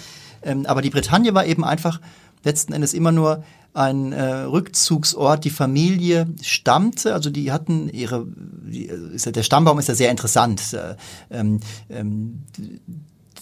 Ähm, 0.42 0.66
aber 0.66 0.82
die 0.82 0.90
Bretagne 0.90 1.34
war 1.34 1.46
eben 1.46 1.64
einfach 1.64 2.00
letzten 2.44 2.72
Endes 2.72 2.94
immer 2.94 3.12
nur 3.12 3.44
ein 3.74 4.12
äh, 4.12 4.22
Rückzugsort. 4.22 5.44
Die 5.44 5.50
Familie 5.50 6.26
stammte, 6.42 7.14
also 7.14 7.30
die 7.30 7.52
hatten 7.52 7.88
ihre, 7.88 8.26
die, 8.26 8.86
ist 8.86 9.26
ja, 9.26 9.32
der 9.32 9.42
Stammbaum 9.42 9.78
ist 9.78 9.88
ja 9.88 9.94
sehr 9.94 10.10
interessant. 10.10 10.74
Äh, 10.74 10.96
ähm, 11.30 11.60
ähm, 11.88 12.42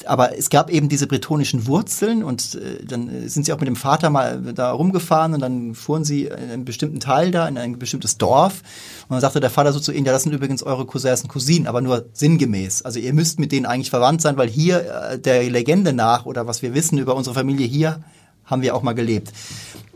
aber 0.07 0.37
es 0.39 0.51
gab 0.51 0.71
eben 0.71 0.89
diese 0.89 1.07
bretonischen 1.07 1.67
Wurzeln 1.67 2.23
und 2.23 2.55
äh, 2.57 2.85
dann 2.85 3.29
sind 3.29 3.47
sie 3.47 3.53
auch 3.53 3.59
mit 3.59 3.69
dem 3.69 3.77
Vater 3.77 4.11
mal 4.11 4.41
da 4.55 4.71
rumgefahren 4.73 5.35
und 5.35 5.41
dann 5.41 5.75
fuhren 5.75 6.05
sie 6.05 6.25
in 6.25 6.51
einen 6.51 6.65
bestimmten 6.65 7.01
Teil 7.01 7.31
da, 7.31 7.49
in 7.49 7.57
ein 7.57 7.79
bestimmtes 7.79 8.19
Dorf 8.19 8.63
und 9.09 9.15
dann 9.15 9.21
sagte 9.21 9.41
der 9.41 9.51
Vater 9.51 9.73
so 9.73 9.81
zu 9.81 9.93
ihnen, 9.93 10.07
ja, 10.07 10.13
das 10.13 10.25
sind 10.25 10.33
übrigens 10.33 10.63
eure 10.63 10.87
Cousins 10.87 11.23
und 11.23 11.29
Cousinen, 11.29 11.67
aber 11.67 11.81
nur 11.81 12.07
sinngemäß. 12.13 12.83
Also 12.83 12.99
ihr 12.99 13.15
müsst 13.15 13.39
mit 13.39 13.53
denen 13.53 13.67
eigentlich 13.67 13.91
verwandt 13.91 14.21
sein, 14.21 14.37
weil 14.37 14.49
hier 14.49 15.11
äh, 15.13 15.19
der 15.19 15.43
Legende 15.49 15.93
nach 15.93 16.27
oder 16.27 16.47
was 16.47 16.63
wir 16.63 16.75
wissen 16.75 16.99
über 16.99 17.15
unsere 17.15 17.35
Familie 17.35 17.67
hier 17.67 18.01
haben 18.47 18.63
wir 18.63 18.75
auch 18.75 18.83
mal 18.83 18.95
gelebt. 18.95 19.33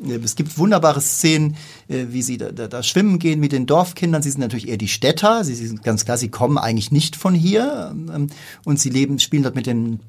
Äh, 0.05 0.17
es 0.17 0.37
gibt 0.37 0.59
wunderbare 0.59 1.01
Szenen, 1.01 1.57
äh, 1.89 2.07
wie 2.11 2.23
sie 2.23 2.37
da, 2.37 2.53
da, 2.53 2.69
da, 2.69 2.83
schwimmen 2.83 3.19
gehen 3.19 3.41
mit 3.41 3.53
den 3.53 3.67
Dorfkindern. 3.67 4.23
Sie 4.23 4.31
sind 4.31 4.41
natürlich 4.41 4.69
eher 4.69 4.77
die 4.77 4.89
Städter. 4.89 5.45
Sie 5.45 5.55
sind 5.55 5.83
ganz 5.83 6.05
klar, 6.05 6.17
sie 6.17 6.29
kommen 6.29 6.59
eigentlich 6.59 6.93
nicht 6.93 7.17
von 7.17 7.35
hier 7.35 7.95
ähm, 7.95 8.29
und 8.65 8.79
sie 8.79 8.91
leben, 8.91 9.19
spielen 9.19 9.43
dort 9.43 9.55
mit 9.55 9.67
den 9.67 10.01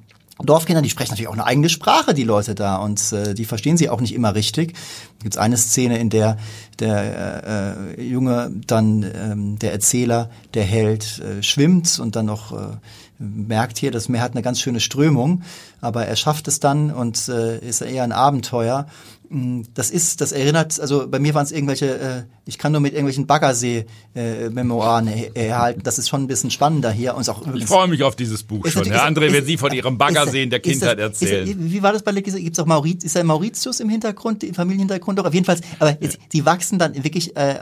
Dorfkindern, 0.45 0.83
die 0.83 0.89
sprechen 0.89 1.11
natürlich 1.11 1.27
auch 1.27 1.33
eine 1.33 1.45
eigene 1.45 1.69
Sprache, 1.69 2.13
die 2.13 2.23
Leute 2.23 2.55
da, 2.55 2.77
und 2.77 3.11
äh, 3.11 3.33
die 3.33 3.45
verstehen 3.45 3.77
sie 3.77 3.89
auch 3.89 4.01
nicht 4.01 4.13
immer 4.13 4.35
richtig. 4.35 4.73
Da 4.73 5.23
gibt 5.23 5.37
eine 5.37 5.57
Szene, 5.57 5.99
in 5.99 6.09
der 6.09 6.37
der 6.79 7.95
äh, 7.97 8.01
Junge 8.01 8.51
dann, 8.67 9.03
ähm, 9.03 9.59
der 9.59 9.71
Erzähler, 9.71 10.29
der 10.53 10.63
Held, 10.63 11.19
äh, 11.19 11.43
schwimmt 11.43 11.99
und 11.99 12.15
dann 12.15 12.25
noch 12.25 12.51
äh, 12.53 12.77
merkt 13.19 13.77
hier, 13.77 13.91
das 13.91 14.09
Meer 14.09 14.21
hat 14.21 14.31
eine 14.31 14.41
ganz 14.41 14.59
schöne 14.59 14.79
Strömung, 14.79 15.43
aber 15.79 16.05
er 16.05 16.15
schafft 16.15 16.47
es 16.47 16.59
dann 16.59 16.91
und 16.91 17.27
äh, 17.29 17.59
ist 17.59 17.81
eher 17.81 18.03
ein 18.03 18.11
Abenteuer. 18.11 18.87
Mm, 19.31 19.61
das 19.73 19.89
ist, 19.91 20.19
das 20.19 20.33
erinnert, 20.33 20.77
also 20.81 21.07
bei 21.07 21.17
mir 21.17 21.33
waren 21.33 21.45
es 21.45 21.53
irgendwelche, 21.53 21.99
äh, 21.99 22.23
ich 22.45 22.57
kann 22.57 22.73
nur 22.73 22.81
mit 22.81 22.91
irgendwelchen 22.91 23.27
Baggersee-Memoiren 23.27 25.07
äh, 25.07 25.31
erhalten. 25.33 25.83
Das 25.83 25.97
ist 25.97 26.09
schon 26.09 26.23
ein 26.23 26.27
bisschen 26.27 26.51
spannender 26.51 26.91
hier. 26.91 27.15
Und 27.15 27.29
auch 27.29 27.41
ich 27.55 27.65
freue 27.65 27.87
mich 27.87 28.03
auf 28.03 28.17
dieses 28.17 28.43
Buch 28.43 28.67
schon. 28.67 28.83
Herr 28.83 29.07
André, 29.07 29.31
wenn 29.31 29.45
Sie 29.45 29.55
von 29.55 29.71
Ihrem 29.71 29.97
Baggersee 29.97 30.43
in 30.43 30.49
der 30.49 30.59
Kindheit 30.59 30.99
das, 30.99 31.21
erzählen. 31.21 31.47
Ist, 31.47 31.71
wie 31.71 31.81
war 31.81 31.93
das 31.93 32.03
bei 32.03 32.11
Gibt 32.11 32.37
es 32.37 32.59
auch 32.59 32.65
Mauritius, 32.65 33.05
ist 33.05 33.15
da 33.15 33.23
Mauritius 33.23 33.79
im 33.79 33.87
Hintergrund, 33.87 34.43
im 34.43 34.53
Familienhintergrund? 34.53 35.17
Doch, 35.17 35.25
auf 35.25 35.33
jeden 35.33 35.45
Fall. 35.45 35.57
Aber 35.79 35.97
jetzt, 36.01 36.19
die 36.33 36.45
wachsen 36.45 36.77
dann 36.77 37.01
wirklich 37.01 37.37
äh, 37.37 37.53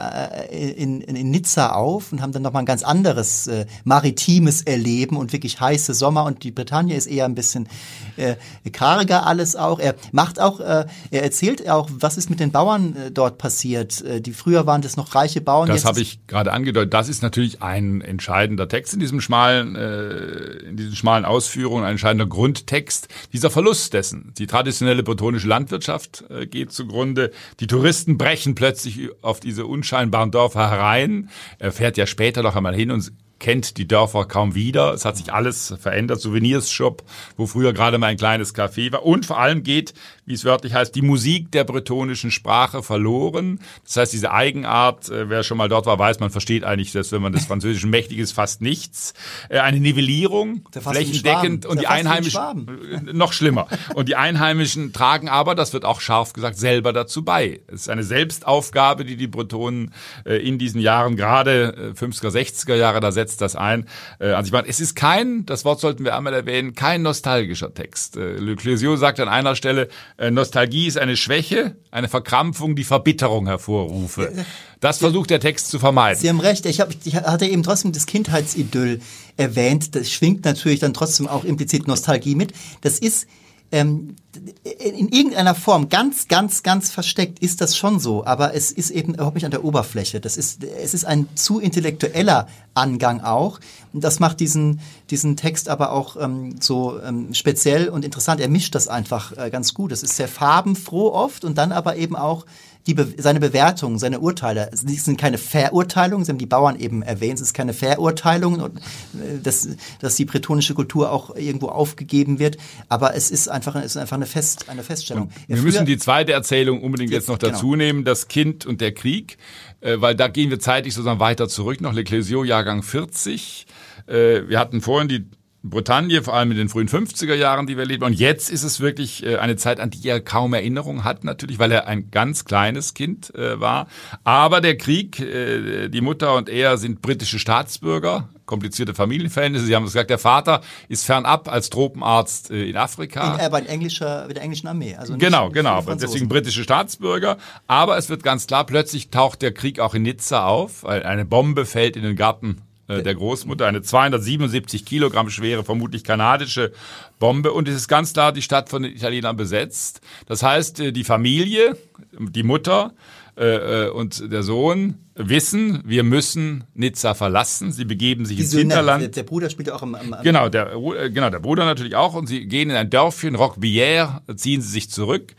äh, 0.50 0.72
in, 0.72 1.02
in 1.02 1.30
Nizza 1.30 1.70
auf 1.70 2.10
und 2.10 2.20
haben 2.20 2.32
dann 2.32 2.42
nochmal 2.42 2.62
ein 2.62 2.66
ganz 2.66 2.82
anderes 2.82 3.46
äh, 3.46 3.66
maritimes 3.84 4.62
Erleben 4.62 5.16
und 5.16 5.32
wirklich 5.32 5.60
heiße 5.60 5.94
Sommer. 5.94 6.24
Und 6.24 6.42
die 6.42 6.50
Bretagne 6.50 6.96
ist 6.96 7.06
eher 7.06 7.26
ein 7.26 7.36
bisschen 7.36 7.68
äh, 8.16 8.34
karger 8.72 9.24
alles 9.24 9.54
auch. 9.54 9.78
Er 9.78 9.94
macht 10.10 10.40
auch, 10.40 10.58
äh, 10.58 10.86
er 11.12 11.22
erzählt 11.22 11.59
auch, 11.68 11.88
was 11.92 12.16
ist 12.16 12.30
mit 12.30 12.40
den 12.40 12.52
Bauern 12.52 12.96
äh, 12.96 13.10
dort 13.10 13.38
passiert. 13.38 14.02
Äh, 14.02 14.20
die 14.20 14.32
früher 14.32 14.66
waren 14.66 14.82
das 14.82 14.96
noch 14.96 15.14
reiche 15.14 15.40
Bauern. 15.40 15.68
Das 15.68 15.84
habe 15.84 16.00
ich 16.00 16.26
gerade 16.26 16.52
angedeutet. 16.52 16.94
Das 16.94 17.08
ist 17.08 17.22
natürlich 17.22 17.62
ein 17.62 18.00
entscheidender 18.00 18.68
Text 18.68 18.94
in 18.94 19.00
diesem 19.00 19.20
schmalen, 19.20 19.76
äh, 19.76 20.68
in 20.68 20.76
diesen 20.76 20.96
schmalen 20.96 21.24
Ausführungen, 21.24 21.84
ein 21.84 21.92
entscheidender 21.92 22.26
Grundtext. 22.26 23.08
Dieser 23.32 23.50
Verlust 23.50 23.92
dessen. 23.92 24.32
Die 24.38 24.46
traditionelle 24.46 25.02
bretonische 25.02 25.48
Landwirtschaft 25.48 26.24
äh, 26.30 26.46
geht 26.46 26.72
zugrunde. 26.72 27.30
Die 27.60 27.66
Touristen 27.66 28.18
brechen 28.18 28.54
plötzlich 28.54 29.10
auf 29.22 29.40
diese 29.40 29.66
unscheinbaren 29.66 30.30
Dörfer 30.30 30.70
herein. 30.70 31.30
Er 31.58 31.72
fährt 31.72 31.96
ja 31.96 32.06
später 32.06 32.42
noch 32.42 32.56
einmal 32.56 32.74
hin 32.74 32.90
und 32.90 33.12
kennt 33.40 33.78
die 33.78 33.88
Dörfer 33.88 34.26
kaum 34.26 34.54
wieder. 34.54 34.92
Es 34.92 35.04
hat 35.04 35.16
sich 35.16 35.32
alles 35.32 35.74
verändert. 35.80 36.20
Souvenirs-Shop, 36.20 37.02
wo 37.36 37.46
früher 37.46 37.72
gerade 37.72 37.98
mal 37.98 38.08
ein 38.08 38.16
kleines 38.16 38.54
Café 38.54 38.92
war. 38.92 39.04
Und 39.04 39.26
vor 39.26 39.40
allem 39.40 39.64
geht, 39.64 39.94
wie 40.26 40.34
es 40.34 40.44
wörtlich 40.44 40.74
heißt, 40.74 40.94
die 40.94 41.02
Musik 41.02 41.50
der 41.50 41.64
bretonischen 41.64 42.30
Sprache 42.30 42.84
verloren. 42.84 43.58
Das 43.84 43.96
heißt, 43.96 44.12
diese 44.12 44.30
Eigenart, 44.30 45.08
äh, 45.08 45.28
wer 45.28 45.42
schon 45.42 45.56
mal 45.56 45.68
dort 45.68 45.86
war, 45.86 45.98
weiß, 45.98 46.20
man 46.20 46.30
versteht 46.30 46.62
eigentlich, 46.62 46.92
dass 46.92 47.10
wenn 47.10 47.22
man 47.22 47.32
des 47.32 47.46
Französischen 47.46 47.90
mächtig 47.90 48.18
ist, 48.18 48.32
fast 48.32 48.60
nichts. 48.60 49.14
Äh, 49.48 49.58
eine 49.58 49.80
Nivellierung, 49.80 50.62
flächendeckend 50.70 51.66
und 51.66 51.80
die 51.80 51.88
Einheimischen, 51.88 52.68
äh, 53.08 53.12
noch 53.12 53.32
schlimmer. 53.32 53.66
Und 53.94 54.08
die 54.08 54.16
Einheimischen 54.16 54.92
tragen 54.92 55.28
aber, 55.28 55.54
das 55.54 55.72
wird 55.72 55.84
auch 55.84 56.00
scharf 56.00 56.34
gesagt, 56.34 56.58
selber 56.58 56.92
dazu 56.92 57.24
bei. 57.24 57.60
Es 57.66 57.82
ist 57.82 57.88
eine 57.88 58.04
Selbstaufgabe, 58.04 59.04
die 59.04 59.16
die 59.16 59.26
Bretonen 59.26 59.92
in 60.24 60.58
diesen 60.58 60.80
Jahren, 60.80 61.16
gerade 61.16 61.94
50er, 61.98 62.30
60er 62.30 62.74
Jahre, 62.74 63.00
da 63.00 63.12
setzen 63.12 63.29
setzt 63.30 63.40
das 63.40 63.56
ein. 63.56 63.86
Äh, 64.18 64.32
an 64.32 64.44
sich 64.44 64.52
macht. 64.52 64.66
Es 64.66 64.80
ist 64.80 64.94
kein, 64.94 65.46
das 65.46 65.64
Wort 65.64 65.80
sollten 65.80 66.04
wir 66.04 66.16
einmal 66.16 66.34
erwähnen, 66.34 66.74
kein 66.74 67.02
nostalgischer 67.02 67.72
Text. 67.72 68.16
Äh, 68.16 68.36
Le 68.36 68.54
Clésio 68.54 68.96
sagt 68.96 69.20
an 69.20 69.28
einer 69.28 69.56
Stelle, 69.56 69.88
äh, 70.18 70.30
Nostalgie 70.30 70.86
ist 70.86 70.98
eine 70.98 71.16
Schwäche, 71.16 71.76
eine 71.90 72.08
Verkrampfung, 72.08 72.76
die 72.76 72.84
Verbitterung 72.84 73.46
hervorrufe. 73.46 74.32
Das 74.80 74.98
versucht 74.98 75.30
der 75.30 75.40
Text 75.40 75.68
zu 75.68 75.78
vermeiden. 75.78 76.20
Sie 76.20 76.28
haben 76.28 76.40
recht. 76.40 76.66
Ich, 76.66 76.80
hab, 76.80 76.90
ich 77.04 77.14
hatte 77.14 77.46
eben 77.46 77.62
trotzdem 77.62 77.92
das 77.92 78.06
Kindheitsidyll 78.06 79.00
erwähnt. 79.36 79.94
Das 79.94 80.10
schwingt 80.10 80.44
natürlich 80.44 80.80
dann 80.80 80.94
trotzdem 80.94 81.28
auch 81.28 81.44
implizit 81.44 81.86
Nostalgie 81.86 82.34
mit. 82.34 82.52
Das 82.80 82.98
ist 82.98 83.26
ähm, 83.72 84.16
in 84.62 85.08
irgendeiner 85.08 85.54
Form 85.54 85.88
ganz, 85.88 86.28
ganz, 86.28 86.62
ganz 86.62 86.90
versteckt 86.90 87.40
ist 87.40 87.60
das 87.60 87.76
schon 87.76 87.98
so, 87.98 88.24
aber 88.24 88.54
es 88.54 88.72
ist 88.72 88.90
eben 88.90 89.14
überhaupt 89.14 89.34
nicht 89.34 89.44
an 89.44 89.50
der 89.50 89.64
Oberfläche. 89.64 90.20
Das 90.20 90.36
ist, 90.36 90.62
es 90.64 90.94
ist 90.94 91.04
ein 91.04 91.28
zu 91.34 91.60
intellektueller 91.60 92.48
Angang 92.74 93.20
auch. 93.20 93.60
Und 93.92 94.04
das 94.04 94.20
macht 94.20 94.40
diesen, 94.40 94.80
diesen 95.10 95.36
Text 95.36 95.68
aber 95.68 95.92
auch 95.92 96.16
ähm, 96.20 96.56
so 96.60 97.00
ähm, 97.00 97.34
speziell 97.34 97.88
und 97.88 98.04
interessant. 98.04 98.40
Er 98.40 98.48
mischt 98.48 98.74
das 98.74 98.88
einfach 98.88 99.36
äh, 99.36 99.50
ganz 99.50 99.74
gut. 99.74 99.92
Es 99.92 100.02
ist 100.02 100.16
sehr 100.16 100.28
farbenfroh 100.28 101.12
oft 101.12 101.44
und 101.44 101.58
dann 101.58 101.72
aber 101.72 101.96
eben 101.96 102.16
auch 102.16 102.46
Be 102.84 103.06
seine 103.18 103.40
Bewertungen, 103.40 103.98
seine 103.98 104.20
Urteile. 104.20 104.70
Es 104.72 104.80
sind 104.80 105.18
keine 105.18 105.38
Verurteilungen, 105.38 106.24
sie 106.24 106.32
haben 106.32 106.38
die 106.38 106.46
Bauern 106.46 106.78
eben 106.78 107.02
erwähnt, 107.02 107.34
es 107.34 107.42
ist 107.42 107.54
keine 107.54 107.72
Verurteilung, 107.72 108.60
und, 108.60 108.78
äh, 108.78 109.38
dass, 109.42 109.68
dass 110.00 110.16
die 110.16 110.24
bretonische 110.24 110.74
Kultur 110.74 111.12
auch 111.12 111.36
irgendwo 111.36 111.68
aufgegeben 111.68 112.38
wird, 112.38 112.56
aber 112.88 113.14
es 113.14 113.30
ist 113.30 113.48
einfach, 113.48 113.76
es 113.76 113.92
ist 113.92 113.96
einfach 113.96 114.16
eine, 114.16 114.26
Fest, 114.26 114.68
eine 114.68 114.82
Feststellung. 114.82 115.30
Ja, 115.46 115.56
wir 115.56 115.62
müssen 115.62 115.86
die 115.86 115.98
zweite 115.98 116.32
Erzählung 116.32 116.82
unbedingt 116.82 117.12
jetzt, 117.12 117.28
noch 117.28 117.38
dazu 117.38 117.70
genau. 117.70 117.76
nehmen, 117.76 118.04
das 118.04 118.28
Kind 118.28 118.66
und 118.66 118.80
der 118.80 118.92
Krieg, 118.92 119.36
äh, 119.80 120.00
weil 120.00 120.14
da 120.14 120.28
gehen 120.28 120.50
wir 120.50 120.58
zeitlich 120.58 120.94
sozusagen 120.94 121.20
weiter 121.20 121.48
zurück, 121.48 121.80
noch 121.80 121.92
L'Ecclesio 121.92 122.44
Jahrgang 122.44 122.82
40. 122.82 123.66
Äh, 124.06 124.48
wir 124.48 124.58
hatten 124.58 124.80
vorhin 124.80 125.08
die 125.08 125.26
Bretagne, 125.62 126.22
vor 126.22 126.34
allem 126.34 126.50
in 126.52 126.56
den 126.56 126.68
frühen 126.70 126.88
50er 126.88 127.34
Jahren, 127.34 127.66
die 127.66 127.76
wir 127.76 127.82
erleben. 127.82 128.04
Und 128.04 128.14
jetzt 128.14 128.50
ist 128.50 128.62
es 128.62 128.80
wirklich 128.80 129.24
äh, 129.24 129.36
eine 129.36 129.56
Zeit, 129.56 129.78
an 129.78 129.90
die 129.90 130.08
er 130.08 130.20
kaum 130.20 130.54
Erinnerung 130.54 131.04
hat, 131.04 131.22
natürlich, 131.22 131.58
weil 131.58 131.70
er 131.70 131.86
ein 131.86 132.10
ganz 132.10 132.46
kleines 132.46 132.94
Kind 132.94 133.34
äh, 133.34 133.60
war. 133.60 133.86
Aber 134.24 134.62
der 134.62 134.78
Krieg, 134.78 135.20
äh, 135.20 135.88
die 135.88 136.00
Mutter 136.00 136.34
und 136.36 136.48
er 136.48 136.78
sind 136.78 137.02
britische 137.02 137.38
Staatsbürger, 137.38 138.30
komplizierte 138.46 138.94
Familienverhältnisse. 138.94 139.66
Sie 139.66 139.76
haben 139.76 139.84
es 139.84 139.92
gesagt, 139.92 140.08
der 140.08 140.18
Vater 140.18 140.62
ist 140.88 141.04
fernab 141.04 141.48
als 141.48 141.68
Tropenarzt 141.68 142.50
in 142.50 142.76
Afrika. 142.76 143.34
In, 143.34 143.40
aber 143.40 143.58
in 143.60 143.66
englischer, 143.66 144.26
mit 144.28 144.36
der 144.36 144.42
englischen 144.42 144.66
Armee. 144.66 144.96
Also 144.96 145.16
genau, 145.18 145.50
genau. 145.50 145.82
Deswegen 145.82 146.28
britische 146.28 146.62
Staatsbürger. 146.62 147.36
Aber 147.66 147.98
es 147.98 148.08
wird 148.08 148.22
ganz 148.22 148.46
klar, 148.46 148.64
plötzlich 148.64 149.10
taucht 149.10 149.42
der 149.42 149.52
Krieg 149.52 149.78
auch 149.78 149.94
in 149.94 150.02
Nizza 150.02 150.46
auf. 150.46 150.84
Eine 150.86 151.24
Bombe 151.26 151.66
fällt 151.66 151.96
in 151.96 152.02
den 152.02 152.16
Garten 152.16 152.62
äh, 152.90 153.02
der 153.02 153.14
Großmutter, 153.14 153.66
eine 153.66 153.82
277 153.82 154.84
Kilogramm 154.84 155.30
schwere, 155.30 155.64
vermutlich 155.64 156.04
kanadische 156.04 156.72
Bombe. 157.18 157.52
Und 157.52 157.68
es 157.68 157.76
ist 157.76 157.88
ganz 157.88 158.12
klar 158.12 158.32
die 158.32 158.42
Stadt 158.42 158.68
von 158.68 158.82
den 158.82 158.92
Italienern 158.92 159.36
besetzt. 159.36 160.00
Das 160.26 160.42
heißt, 160.42 160.80
äh, 160.80 160.92
die 160.92 161.04
Familie, 161.04 161.76
die 162.18 162.42
Mutter 162.42 162.92
äh, 163.36 163.88
und 163.88 164.32
der 164.32 164.42
Sohn 164.42 164.96
wissen, 165.14 165.82
wir 165.84 166.02
müssen 166.02 166.64
Nizza 166.74 167.14
verlassen. 167.14 167.72
Sie 167.72 167.84
begeben 167.84 168.24
sich 168.24 168.36
die 168.36 168.42
ins 168.42 168.52
Söhne, 168.52 168.62
Hinterland. 168.62 169.02
Der, 169.02 169.08
der, 169.10 169.22
Bruder 169.22 169.50
spielt 169.50 169.70
auch 169.70 169.82
im, 169.82 169.94
im, 169.94 170.14
im 170.14 170.22
Genau, 170.22 170.48
der, 170.48 170.78
genau, 171.10 171.30
der 171.30 171.40
Bruder 171.40 171.64
natürlich 171.64 171.96
auch. 171.96 172.14
Und 172.14 172.26
sie 172.26 172.46
gehen 172.46 172.70
in 172.70 172.76
ein 172.76 172.90
Dörfchen, 172.90 173.36
Roquebière, 173.36 174.20
ziehen 174.36 174.60
sie 174.62 174.70
sich 174.70 174.90
zurück. 174.90 175.34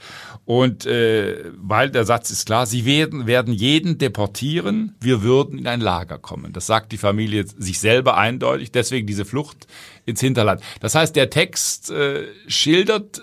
Und 0.46 0.86
äh, 0.86 1.52
weil 1.56 1.92
der 1.92 2.04
Satz 2.06 2.32
ist 2.32 2.46
klar, 2.46 2.66
sie 2.66 2.86
werden, 2.86 3.28
werden 3.28 3.54
jeden 3.54 3.98
deportieren, 3.98 4.96
wir 5.00 5.24
würden 5.24 5.60
in 5.60 5.68
ein 5.68 5.82
Lager 5.82 6.18
kommen. 6.18 6.52
Das 6.54 6.66
sagt 6.66 6.92
die 6.92 6.98
Familie 6.98 7.46
sich 7.46 7.80
selber 7.80 8.18
eindeutig, 8.18 8.72
deswegen 8.72 9.08
diese 9.08 9.26
Flucht 9.26 9.68
ins 10.06 10.20
Hinterland. 10.20 10.62
Das 10.80 10.96
heißt, 10.96 11.16
der 11.16 11.30
Text 11.30 11.92
äh, 11.92 12.26
schildert, 12.48 13.20
äh, 13.20 13.22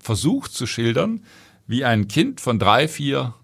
versucht 0.00 0.52
zu 0.52 0.66
schildern, 0.66 1.22
wie 1.66 1.84
ein 1.84 2.08
Kind 2.08 2.40
von 2.40 2.58
drei, 2.58 2.88
vier, 2.88 3.34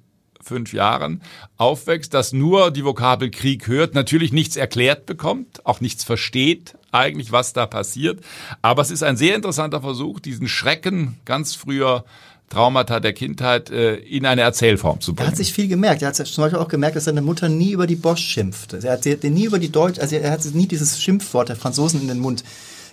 fünf 0.43 0.73
Jahren 0.73 1.23
aufwächst, 1.57 2.15
das 2.15 2.33
nur 2.33 2.71
die 2.71 2.85
Vokabel 2.85 3.31
Krieg 3.31 3.67
hört, 3.67 3.95
natürlich 3.95 4.33
nichts 4.33 4.57
erklärt 4.57 5.07
bekommt, 5.07 5.65
auch 5.65 5.81
nichts 5.81 6.05
versteht 6.05 6.75
eigentlich, 6.91 7.33
was 7.33 7.53
da 7.53 7.67
passiert. 7.67 8.21
Aber 8.61 8.83
es 8.83 8.91
ist 8.91 9.03
ein 9.03 9.17
sehr 9.17 9.35
interessanter 9.35 9.81
Versuch, 9.81 10.21
diesen 10.21 10.49
Schrecken 10.49 11.19
ganz 11.25 11.55
früher 11.55 12.05
Traumata 12.51 13.01
der 13.01 13.15
Kindheit 13.15 13.71
äh, 13.71 13.95
in 13.95 14.27
eine 14.27 14.43
Erzählform 14.43 15.01
zu 15.01 15.15
bringen. 15.15 15.27
Er 15.27 15.31
hat 15.31 15.39
sich 15.39 15.55
viel 15.55 15.69
gemerkt. 15.69 16.03
Er 16.03 16.09
hat 16.09 16.17
zum 16.17 16.45
Beispiel 16.45 16.59
auch 16.59 16.69
gemerkt, 16.69 16.97
dass 16.97 17.05
seine 17.05 17.23
Mutter 17.23 17.49
nie 17.49 17.73
über 17.73 17.87
die 17.87 17.97
Bosch 17.97 18.21
schimpft. 18.21 18.75
Er 18.75 18.93
hat 18.93 19.05
nie 19.07 19.45
über 19.45 19.59
die 19.59 19.73
Deutsch, 19.73 19.99
also 19.99 20.17
er 20.17 20.31
hat 20.31 20.45
nie 20.53 20.67
dieses 20.67 21.01
Schimpfwort 21.01 21.49
der 21.49 21.57
Franzosen 21.57 22.03
in 22.03 22.09
den 22.09 22.19
Mund 22.19 22.45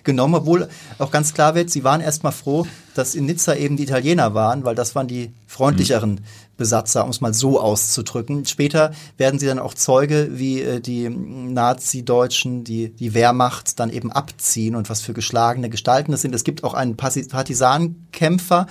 genommen, 0.05 0.35
obwohl 0.35 0.69
auch 0.97 1.11
ganz 1.11 1.33
klar 1.33 1.55
wird, 1.55 1.69
sie 1.69 1.83
waren 1.83 1.99
erstmal 1.99 2.31
froh, 2.31 2.65
dass 2.95 3.15
in 3.15 3.25
Nizza 3.25 3.53
eben 3.55 3.75
die 3.75 3.83
Italiener 3.83 4.33
waren, 4.33 4.63
weil 4.63 4.75
das 4.75 4.95
waren 4.95 5.07
die 5.07 5.31
freundlicheren 5.45 6.11
mhm. 6.11 6.19
Besatzer, 6.59 7.03
um 7.03 7.09
es 7.09 7.21
mal 7.21 7.33
so 7.33 7.59
auszudrücken. 7.59 8.45
Später 8.45 8.91
werden 9.17 9.39
sie 9.39 9.47
dann 9.47 9.57
auch 9.57 9.73
Zeuge, 9.73 10.29
wie 10.33 10.61
äh, 10.61 10.79
die 10.79 11.09
Nazi-Deutschen, 11.09 12.63
die, 12.63 12.89
die 12.93 13.15
Wehrmacht 13.15 13.79
dann 13.79 13.89
eben 13.89 14.11
abziehen 14.11 14.75
und 14.75 14.91
was 14.91 15.01
für 15.01 15.13
geschlagene 15.13 15.71
Gestalten 15.71 16.11
das 16.11 16.21
sind. 16.21 16.35
Es 16.35 16.43
gibt 16.43 16.63
auch 16.63 16.75
einen 16.75 16.97
Partisanenkämpfer, 16.97 18.67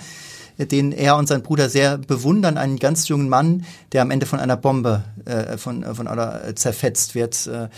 den 0.57 0.91
er 0.91 1.17
und 1.17 1.27
sein 1.27 1.41
Bruder 1.41 1.69
sehr 1.69 1.97
bewundern, 1.97 2.57
einen 2.57 2.77
ganz 2.79 3.07
jungen 3.07 3.27
Mann, 3.27 3.65
der 3.91 4.03
am 4.03 4.11
Ende 4.11 4.25
von 4.25 4.39
einer 4.39 4.57
Bombe 4.57 5.03
äh, 5.25 5.57
von, 5.57 5.83
von 5.95 6.07
einer 6.07 6.55
zerfetzt 6.55 7.15
wird. 7.15 7.47
Äh, 7.47 7.69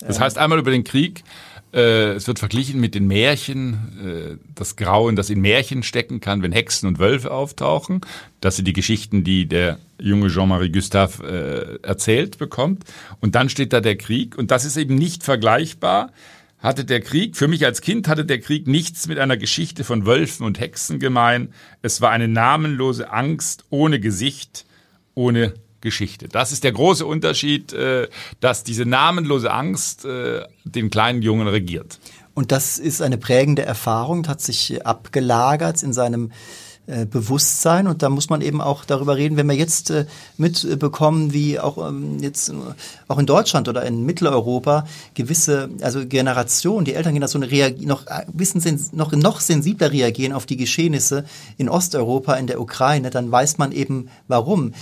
das 0.00 0.18
heißt 0.18 0.38
einmal 0.38 0.58
über 0.58 0.70
den 0.70 0.84
Krieg, 0.84 1.22
äh, 1.72 2.12
es 2.12 2.26
wird 2.26 2.38
verglichen 2.38 2.80
mit 2.80 2.94
den 2.94 3.06
Märchen, 3.06 3.74
äh, 4.04 4.36
das 4.54 4.76
Grauen, 4.76 5.16
das 5.16 5.30
in 5.30 5.40
Märchen 5.40 5.82
stecken 5.82 6.20
kann, 6.20 6.42
wenn 6.42 6.52
Hexen 6.52 6.88
und 6.88 6.98
Wölfe 6.98 7.30
auftauchen. 7.30 8.00
Das 8.40 8.56
sind 8.56 8.66
die 8.66 8.72
Geschichten, 8.72 9.24
die 9.24 9.46
der 9.46 9.78
junge 10.00 10.28
Jean-Marie 10.28 10.70
Gustave 10.70 11.78
äh, 11.82 11.86
erzählt 11.86 12.38
bekommt. 12.38 12.84
Und 13.20 13.34
dann 13.34 13.48
steht 13.48 13.72
da 13.72 13.80
der 13.80 13.96
Krieg. 13.96 14.36
Und 14.36 14.50
das 14.50 14.64
ist 14.64 14.76
eben 14.76 14.94
nicht 14.94 15.22
vergleichbar 15.22 16.12
hatte 16.60 16.84
der 16.84 17.00
Krieg, 17.00 17.36
für 17.36 17.48
mich 17.48 17.64
als 17.64 17.80
Kind 17.80 18.06
hatte 18.06 18.24
der 18.24 18.38
Krieg 18.38 18.66
nichts 18.66 19.08
mit 19.08 19.18
einer 19.18 19.36
Geschichte 19.36 19.82
von 19.82 20.04
Wölfen 20.04 20.44
und 20.44 20.60
Hexen 20.60 20.98
gemein. 20.98 21.54
Es 21.80 22.00
war 22.00 22.10
eine 22.10 22.28
namenlose 22.28 23.10
Angst 23.10 23.64
ohne 23.70 23.98
Gesicht, 23.98 24.66
ohne 25.14 25.54
Geschichte. 25.80 26.28
Das 26.28 26.52
ist 26.52 26.64
der 26.64 26.72
große 26.72 27.06
Unterschied, 27.06 27.72
äh, 27.72 28.08
dass 28.40 28.64
diese 28.64 28.84
namenlose 28.84 29.50
Angst 29.50 30.04
äh, 30.04 30.44
den 30.64 30.90
kleinen 30.90 31.22
Jungen 31.22 31.48
regiert. 31.48 31.98
Und 32.34 32.52
das 32.52 32.78
ist 32.78 33.02
eine 33.02 33.18
prägende 33.18 33.62
Erfahrung, 33.62 34.26
hat 34.28 34.40
sich 34.40 34.86
abgelagert 34.86 35.82
in 35.82 35.92
seinem 35.92 36.32
äh, 36.90 37.06
Bewusstsein 37.06 37.86
und 37.86 38.02
da 38.02 38.08
muss 38.08 38.30
man 38.30 38.40
eben 38.40 38.60
auch 38.60 38.84
darüber 38.84 39.16
reden, 39.16 39.36
wenn 39.36 39.48
wir 39.48 39.54
jetzt 39.54 39.90
äh, 39.90 40.06
mitbekommen, 40.38 41.32
wie 41.32 41.60
auch 41.60 41.78
ähm, 41.88 42.18
jetzt 42.18 42.48
äh, 42.48 42.54
auch 43.06 43.18
in 43.18 43.26
Deutschland 43.26 43.68
oder 43.68 43.84
in 43.84 44.04
Mitteleuropa 44.04 44.86
gewisse, 45.14 45.70
also 45.82 46.04
Generationen, 46.04 46.84
die 46.84 46.94
Elterngenerationen 46.94 47.48
noch 47.86 48.06
wissen 48.32 48.90
noch 48.92 49.12
noch 49.12 49.40
sensibler 49.40 49.92
reagieren 49.92 50.32
auf 50.32 50.46
die 50.46 50.56
Geschehnisse 50.56 51.24
in 51.58 51.68
Osteuropa, 51.68 52.34
in 52.34 52.48
der 52.48 52.60
Ukraine, 52.60 53.10
dann 53.10 53.30
weiß 53.30 53.58
man 53.58 53.70
eben 53.70 54.08
warum. 54.26 54.72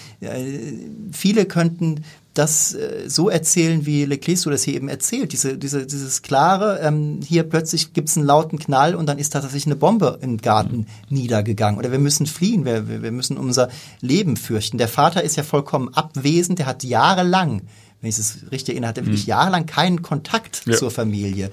Viele 1.12 1.44
könnten 1.44 2.04
das 2.38 2.74
äh, 2.74 3.08
so 3.08 3.28
erzählen, 3.28 3.84
wie 3.84 4.04
Leclerc 4.04 4.38
das 4.44 4.62
hier 4.62 4.74
eben 4.74 4.88
erzählt. 4.88 5.32
Diese, 5.32 5.58
diese, 5.58 5.86
dieses 5.86 6.22
klare, 6.22 6.78
ähm, 6.80 7.20
hier 7.26 7.42
plötzlich 7.42 7.92
gibt 7.92 8.08
es 8.08 8.16
einen 8.16 8.26
lauten 8.26 8.58
Knall 8.58 8.94
und 8.94 9.06
dann 9.06 9.18
ist 9.18 9.30
tatsächlich 9.30 9.66
eine 9.66 9.76
Bombe 9.76 10.18
im 10.22 10.38
Garten 10.38 10.76
mhm. 10.78 10.86
niedergegangen. 11.08 11.78
Oder 11.78 11.90
wir 11.90 11.98
müssen 11.98 12.26
fliehen, 12.26 12.64
wir, 12.64 13.02
wir 13.02 13.12
müssen 13.12 13.36
unser 13.36 13.68
Leben 14.00 14.36
fürchten. 14.36 14.78
Der 14.78 14.88
Vater 14.88 15.22
ist 15.24 15.36
ja 15.36 15.42
vollkommen 15.42 15.92
abwesend, 15.92 16.60
der 16.60 16.66
hat 16.66 16.84
jahrelang, 16.84 17.62
wenn 18.00 18.10
ich 18.10 18.18
es 18.18 18.38
richtig 18.52 18.74
erinnere, 18.74 18.90
hat 18.90 18.98
er 18.98 19.06
wirklich 19.06 19.26
mhm. 19.26 19.30
jahrelang 19.30 19.66
keinen 19.66 20.02
Kontakt 20.02 20.62
ja. 20.66 20.76
zur 20.76 20.92
Familie. 20.92 21.50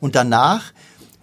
Und 0.00 0.14
danach 0.14 0.72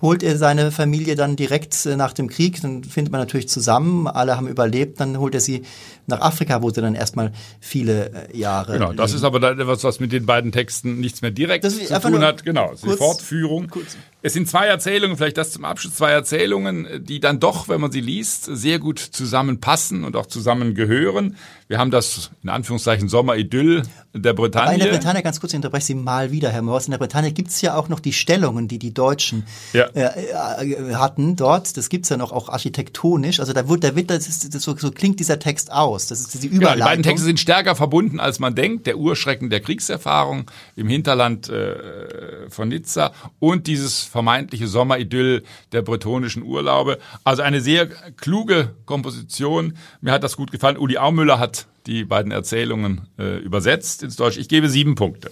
holt 0.04 0.22
er 0.22 0.38
seine 0.38 0.72
Familie 0.72 1.16
dann 1.16 1.38
direkt 1.38 1.86
äh, 1.86 1.96
nach 1.96 2.12
dem 2.13 2.28
Krieg, 2.28 2.62
dann 2.62 2.84
findet 2.84 3.12
man 3.12 3.22
natürlich 3.22 3.48
zusammen, 3.48 4.06
alle 4.06 4.36
haben 4.36 4.50
überlebt, 4.50 5.00
dann 5.00 5.18
holt 5.18 5.34
er 5.34 5.39
sie 5.39 5.63
nach 6.08 6.20
Afrika, 6.20 6.62
wo 6.62 6.70
sie 6.70 6.82
dann 6.82 6.94
erstmal 6.94 7.32
viele 7.62 8.30
äh, 8.30 8.38
Jahre. 8.38 8.74
Genau, 8.74 8.92
das 8.92 9.12
leben. 9.12 9.18
ist 9.18 9.24
aber 9.24 9.39
dann 9.39 9.60
etwas, 9.60 9.84
was 9.86 10.02
mit 10.02 10.12
den 10.12 10.26
beiden 10.26 10.52
Texten 10.52 11.00
nichts 11.00 11.22
mehr 11.22 11.32
direkt 11.32 11.63
zu 11.63 12.00
tun 12.02 12.22
hat. 12.22 12.44
Genau, 12.44 12.74
die 12.76 12.89
Fortführung. 12.89 13.70
Kurz. 13.70 13.98
Es 14.26 14.32
sind 14.32 14.48
zwei 14.48 14.68
Erzählungen, 14.68 15.18
vielleicht 15.18 15.38
das 15.38 15.52
zum 15.52 15.66
Abschluss, 15.66 15.96
zwei 15.96 16.12
Erzählungen, 16.12 17.04
die 17.04 17.20
dann 17.20 17.42
doch, 17.42 17.68
wenn 17.68 17.82
man 17.82 17.92
sie 17.92 18.00
liest, 18.00 18.46
sehr 18.46 18.80
gut 18.80 18.98
zusammenpassen 18.98 20.06
und 20.06 20.16
auch 20.16 20.28
zusammengehören. 20.28 21.36
Wir 21.68 21.78
haben 21.78 21.92
das, 21.92 22.32
in 22.42 22.50
Anführungszeichen, 22.50 23.10
Sommeridyll 23.10 23.84
der 24.14 24.34
Bretagne. 24.34 24.68
Aber 24.68 24.74
in 24.76 24.80
der 24.80 24.92
Bretagne, 24.92 25.24
ganz 25.24 25.40
kurz, 25.40 25.54
ich 25.54 25.58
unterbreche 25.58 25.88
Sie 25.88 25.96
mal 25.96 26.32
wieder, 26.32 26.52
Herr 26.52 26.62
Morris, 26.62 26.86
in 26.86 26.92
der 26.92 27.00
Bretagne 27.00 27.32
gibt's 27.32 27.62
ja 27.62 27.76
auch 27.76 27.90
noch 27.90 28.00
die 28.00 28.14
Stellungen, 28.14 28.68
die 28.68 28.80
die 28.80 28.94
Deutschen 28.94 29.46
ja. 29.74 29.86
äh, 29.88 30.62
äh, 30.62 30.94
hatten 30.94 31.36
dort. 31.36 31.76
Das 31.76 31.90
gibt's 31.90 32.10
ja 32.10 32.16
noch 32.16 32.32
auch 32.32 32.48
architektonisch. 32.48 33.40
Also 33.40 33.54
da 33.54 33.68
wird, 33.68 33.84
da 33.84 33.96
wird 33.96 34.10
das, 34.10 34.28
ist, 34.28 34.54
das 34.54 34.62
so, 34.62 34.78
so 34.78 34.92
klingt 34.92 35.20
dieser 35.20 35.40
Text 35.40 35.72
aus. 35.72 36.08
Das 36.08 36.22
ist 36.22 36.44
die 36.44 36.48
Überleitung. 36.48 36.62
Ja, 36.62 36.76
die 36.76 36.82
beiden 36.92 37.04
Texte 37.04 37.26
sind 37.26 37.40
stärker 37.40 37.76
verbunden, 37.76 38.20
als 38.20 38.40
man 38.40 38.56
denkt. 38.56 38.86
Der 38.86 38.98
Urschrecken 38.98 39.50
der 39.50 39.62
Kriegserfahrung 39.62 40.50
im 40.76 40.88
Hinterland 40.88 41.50
äh, 41.50 42.50
von 42.50 42.70
Nizza 42.70 43.14
und 43.40 43.68
dieses 43.68 44.04
vermeintliche 44.13 44.67
Sommeridyll 44.67 45.43
der 45.71 45.82
bretonischen 45.82 46.43
Urlaube. 46.43 46.99
Also 47.23 47.41
eine 47.41 47.62
sehr 47.62 47.88
kluge 47.88 48.76
Komposition. 48.86 49.73
Mir 50.02 50.12
hat 50.12 50.23
das 50.23 50.38
gut 50.38 50.52
gefallen. 50.52 50.78
Uli 50.78 50.99
Aumüller 50.99 51.39
hat 51.39 51.65
die 51.88 52.06
beiden 52.06 52.32
Erzählungen 52.32 53.08
äh, 53.17 53.39
übersetzt 53.39 54.04
ins 54.04 54.15
Deutsche. 54.15 54.39
Ich 54.39 54.49
gebe 54.49 54.69
sieben 54.69 54.93
Punkte. 54.93 55.32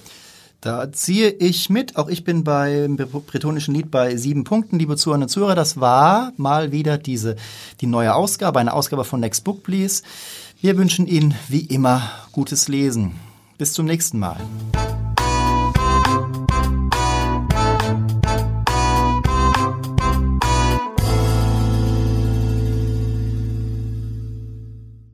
Da 0.61 0.91
ziehe 0.91 1.29
ich 1.29 1.69
mit. 1.69 1.95
Auch 1.95 2.07
ich 2.07 2.23
bin 2.23 2.43
beim 2.43 2.97
bretonischen 2.97 3.75
Lied 3.75 3.91
bei 3.91 4.15
sieben 4.15 4.45
Punkten, 4.45 4.79
liebe 4.79 4.97
Zuhörerinnen 4.97 5.25
und 5.25 5.29
Zuhörer. 5.29 5.55
Das 5.55 5.79
war 5.79 6.33
mal 6.37 6.71
wieder 6.71 6.97
diese, 6.97 7.35
die 7.81 7.87
neue 7.87 8.15
Ausgabe, 8.15 8.59
eine 8.59 8.73
Ausgabe 8.73 9.03
von 9.03 9.19
Next 9.19 9.43
Book 9.43 9.61
Please. 9.61 10.01
Wir 10.59 10.75
wünschen 10.75 11.05
Ihnen 11.05 11.35
wie 11.49 11.65
immer 11.65 12.09
gutes 12.31 12.67
Lesen. 12.67 13.13
Bis 13.59 13.73
zum 13.73 13.85
nächsten 13.85 14.17
Mal. 14.17 14.37